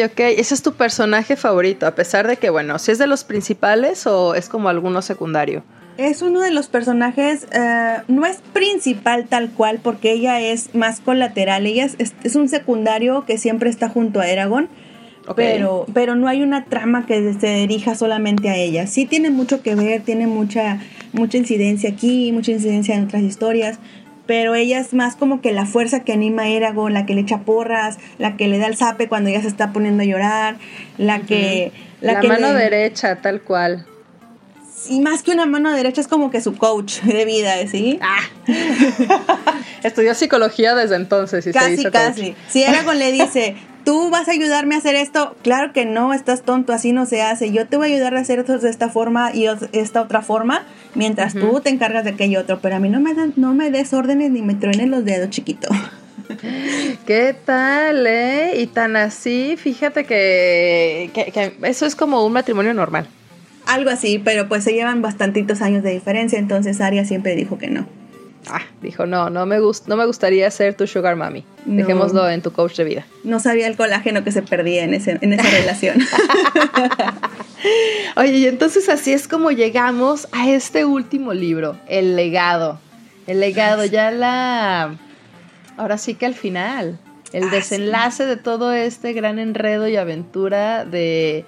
[0.07, 0.20] ok.
[0.39, 4.07] Ese es tu personaje favorito, a pesar de que, bueno, si es de los principales
[4.07, 5.62] o es como alguno secundario.
[6.01, 11.01] Es uno de los personajes, eh, no es principal tal cual, porque ella es más
[11.01, 11.67] colateral.
[11.67, 14.71] Ella es, es un secundario que siempre está junto a Eragon.
[15.37, 18.87] Pero, pero no hay una trama que se dirija solamente a ella.
[18.87, 20.81] Sí tiene mucho que ver, tiene mucha,
[21.13, 23.79] mucha incidencia aquí, mucha incidencia en otras historias,
[24.27, 27.21] pero ella es más como que la fuerza que anima a Eragon, la que le
[27.21, 30.57] echa porras, la que le da el zape cuando ella se está poniendo a llorar,
[30.99, 31.73] la que...
[32.01, 33.85] La, mano derecha, tal cual.
[34.89, 37.99] Y más que una mano derecha es como que su coach de vida, ¿sí?
[38.01, 38.22] Ah.
[39.83, 41.47] Estudió psicología desde entonces.
[41.47, 42.35] Y casi, casi.
[42.49, 45.37] Si Eragon le dice, tú vas a ayudarme a hacer esto.
[45.43, 47.53] Claro que no, estás tonto, así no se hace.
[47.53, 50.64] Yo te voy a ayudar a hacer esto de esta forma y esta otra forma,
[50.95, 52.61] mientras tú te encargas de aquello otro.
[52.61, 55.68] Pero a mí no me, no me des órdenes ni me truenen los dedos, chiquito.
[57.07, 58.61] ¿Qué tal, eh?
[58.61, 63.09] Y tan así, fíjate que, que, eso es como un matrimonio normal.
[63.71, 67.68] Algo así, pero pues se llevan bastantitos años de diferencia, entonces Aria siempre dijo que
[67.68, 67.87] no.
[68.49, 71.45] Ah, dijo, no, no me, no me gustaría ser tu sugar mommy.
[71.66, 73.07] Dejémoslo en tu coach de vida.
[73.23, 75.99] No sabía el colágeno que se perdía en, ese, en esa relación.
[78.16, 82.81] Oye, y entonces así es como llegamos a este último libro, El legado.
[83.29, 84.97] El legado, ya la...
[85.77, 86.99] Ahora sí que al final,
[87.33, 91.45] el desenlace de todo este gran enredo y aventura de,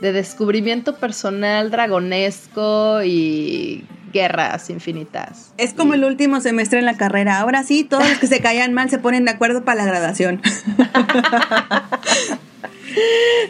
[0.00, 5.52] de descubrimiento personal dragonesco y guerras infinitas.
[5.58, 7.40] Es como el último semestre en la carrera.
[7.40, 10.40] Ahora sí, todos los que se caían mal se ponen de acuerdo para la graduación.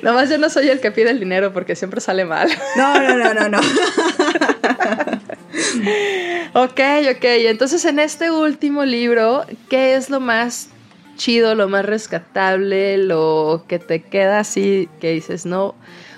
[0.02, 2.48] Nomás yo no soy el que pide el dinero porque siempre sale mal.
[2.76, 3.60] No, no, no, no, no.
[6.54, 6.80] ok,
[7.16, 7.22] ok.
[7.22, 10.70] Entonces en este último libro, ¿qué es lo más
[11.16, 15.74] chido, lo más rescatable, lo que te queda así, que dices, no,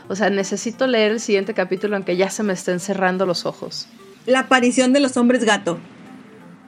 [0.09, 3.89] o sea, necesito leer el siguiente capítulo aunque ya se me estén cerrando los ojos?
[4.29, 5.79] la aparición de los hombres gato.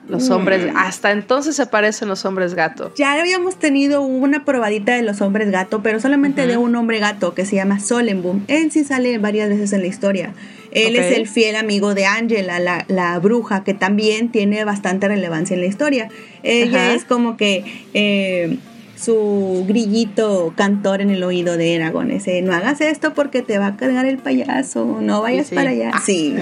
[0.09, 0.75] Los hombres, mm.
[0.75, 2.91] hasta entonces se parecen los hombres gato.
[2.95, 7.33] Ya habíamos tenido una probadita de los hombres gato, pero solamente de un hombre gato
[7.33, 8.43] que se llama Solenboom.
[8.47, 10.33] Él sí sale varias veces en la historia.
[10.71, 15.61] Él es el fiel amigo de Angela, la, bruja, que también tiene bastante relevancia en
[15.61, 16.09] la historia.
[16.43, 17.63] Ella es como que
[17.93, 18.57] eh,
[19.01, 22.11] su grillito cantor en el oído de Eragon.
[22.11, 25.91] Ese, no hagas esto porque te va a cargar el payaso, no vayas para allá.
[25.93, 26.01] Ah.
[26.05, 26.35] Sí,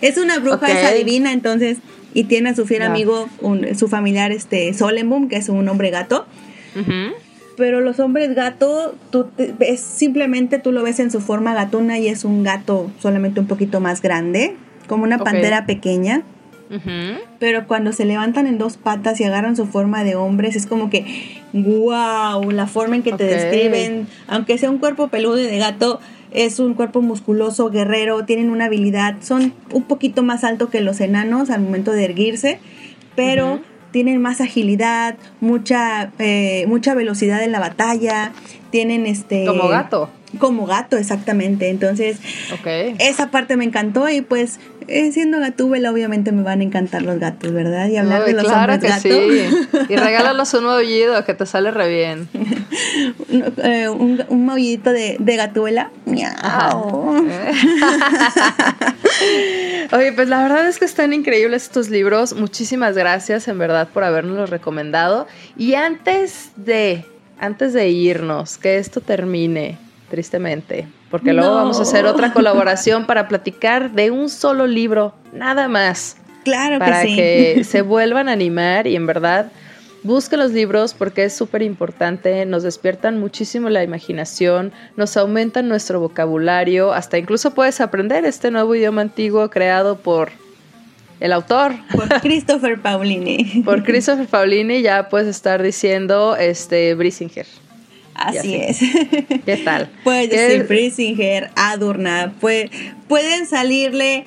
[0.00, 1.78] es una bruja, es adivina, entonces,
[2.14, 3.28] y tiene a su fiel amigo,
[3.76, 6.26] su familiar, este, Solemnum, que es un hombre gato.
[7.56, 9.26] Pero los hombres gato, tú
[9.58, 13.48] es simplemente tú lo ves en su forma gatuna y es un gato solamente un
[13.48, 14.54] poquito más grande,
[14.86, 16.22] como una pantera pequeña.
[17.38, 20.90] Pero cuando se levantan en dos patas y agarran su forma de hombres, es como
[20.90, 25.58] que, wow, la forma en que te describen, aunque sea un cuerpo peludo y de
[25.58, 26.00] gato,
[26.30, 31.00] es un cuerpo musculoso, guerrero, tienen una habilidad, son un poquito más alto que los
[31.00, 32.58] enanos al momento de erguirse,
[33.16, 33.60] pero
[33.90, 38.32] tienen más agilidad, mucha, eh, mucha velocidad en la batalla,
[38.70, 39.46] tienen este...
[39.46, 40.10] Como gato.
[40.38, 41.70] Como gato, exactamente.
[41.70, 42.20] Entonces,
[42.98, 47.18] esa parte me encantó y pues eh, siendo gatúbela obviamente me van a encantar los
[47.18, 47.88] gatos, ¿verdad?
[47.88, 49.10] Y hablar de los claro que Sí.
[49.88, 52.28] Y regálalos un maullido que te sale re bien.
[53.62, 55.90] Eh, un, un maullito de, de gatúbela.
[59.92, 62.34] Oye, pues la verdad es que están increíbles estos libros.
[62.34, 65.26] Muchísimas gracias en verdad por habernos recomendado.
[65.56, 67.04] Y antes de,
[67.38, 69.78] antes de irnos, que esto termine,
[70.10, 75.68] tristemente, porque luego vamos a hacer otra colaboración para platicar de un solo libro, nada
[75.68, 76.16] más.
[76.44, 77.16] Claro para que sí.
[77.16, 79.50] que se vuelvan a animar y en verdad
[80.02, 86.00] busquen los libros porque es súper importante, nos despiertan muchísimo la imaginación, nos aumentan nuestro
[86.00, 90.30] vocabulario, hasta incluso puedes aprender este nuevo idioma antiguo creado por
[91.20, 91.72] el autor.
[91.92, 93.62] Por Christopher Paulini.
[93.64, 97.46] por Christopher Paulini ya puedes estar diciendo este Brisinger.
[98.18, 98.78] Así, es.
[99.44, 99.90] ¿Qué tal?
[100.04, 104.24] Puede decir Brisinger, Adurna, pueden salirle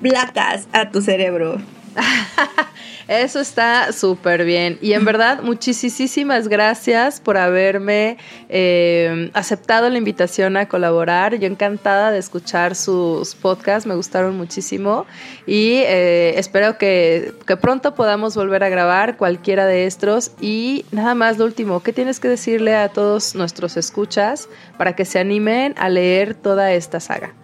[0.00, 1.56] placas a tu cerebro.
[3.08, 4.78] Eso está súper bien.
[4.80, 8.16] Y en verdad, muchísimas gracias por haberme
[8.48, 11.36] eh, aceptado la invitación a colaborar.
[11.38, 15.06] Yo encantada de escuchar sus podcasts, me gustaron muchísimo.
[15.46, 20.32] Y eh, espero que, que, pronto podamos volver a grabar cualquiera de estos.
[20.40, 24.48] Y nada más, lo último, ¿qué tienes que decirle a todos nuestros escuchas
[24.78, 27.34] para que se animen a leer toda esta saga?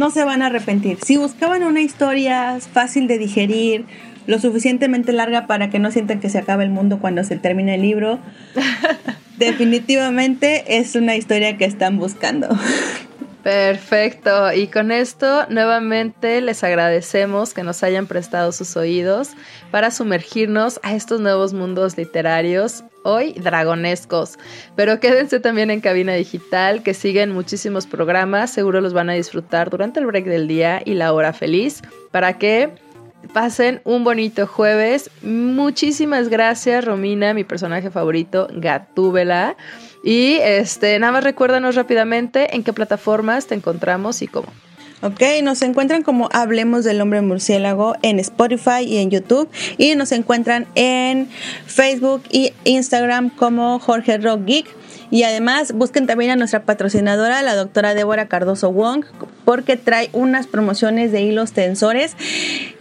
[0.00, 0.96] No se van a arrepentir.
[1.04, 3.84] Si buscaban una historia fácil de digerir,
[4.26, 7.74] lo suficientemente larga para que no sientan que se acaba el mundo cuando se termine
[7.74, 8.18] el libro,
[9.38, 12.48] definitivamente es una historia que están buscando.
[13.42, 14.52] Perfecto.
[14.52, 19.30] Y con esto nuevamente les agradecemos que nos hayan prestado sus oídos
[19.70, 24.38] para sumergirnos a estos nuevos mundos literarios, hoy dragonescos.
[24.76, 29.70] Pero quédense también en cabina digital, que siguen muchísimos programas, seguro los van a disfrutar
[29.70, 32.70] durante el break del día y la hora feliz, para que
[33.32, 35.10] pasen un bonito jueves.
[35.22, 39.56] Muchísimas gracias, Romina, mi personaje favorito, Gatúbela.
[40.02, 44.48] Y este, nada más recuérdanos rápidamente en qué plataformas te encontramos y cómo.
[45.02, 49.48] Ok, nos encuentran como Hablemos del Hombre Murciélago en Spotify y en YouTube.
[49.78, 51.26] Y nos encuentran en
[51.66, 54.66] Facebook y Instagram como Jorge Rock Geek.
[55.10, 59.04] Y además busquen también a nuestra patrocinadora, la doctora Débora Cardoso Wong,
[59.44, 62.14] porque trae unas promociones de hilos tensores,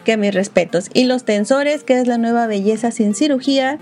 [0.03, 0.89] que mis respetos.
[0.93, 3.80] Hilos tensores, que es la nueva belleza sin cirugía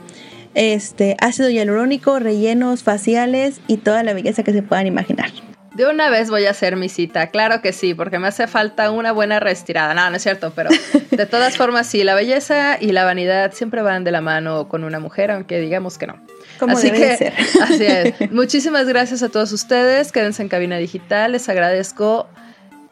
[0.57, 5.29] este, ácido hialurónico, rellenos faciales y toda la belleza que se puedan imaginar.
[5.75, 8.89] De una vez voy a hacer mi cita, claro que sí, porque me hace falta
[8.89, 9.93] una buena retirada.
[9.93, 10.71] No, no es cierto, pero
[11.11, 14.83] de todas formas sí, la belleza y la vanidad siempre van de la mano con
[14.83, 16.19] una mujer, aunque digamos que no.
[16.67, 17.31] así que,
[17.61, 18.15] así es.
[18.31, 22.27] Muchísimas gracias a todos ustedes, quédense en cabina digital, les agradezco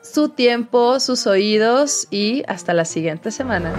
[0.04, 3.74] su tiempo, sus oídos y hasta la siguiente semana.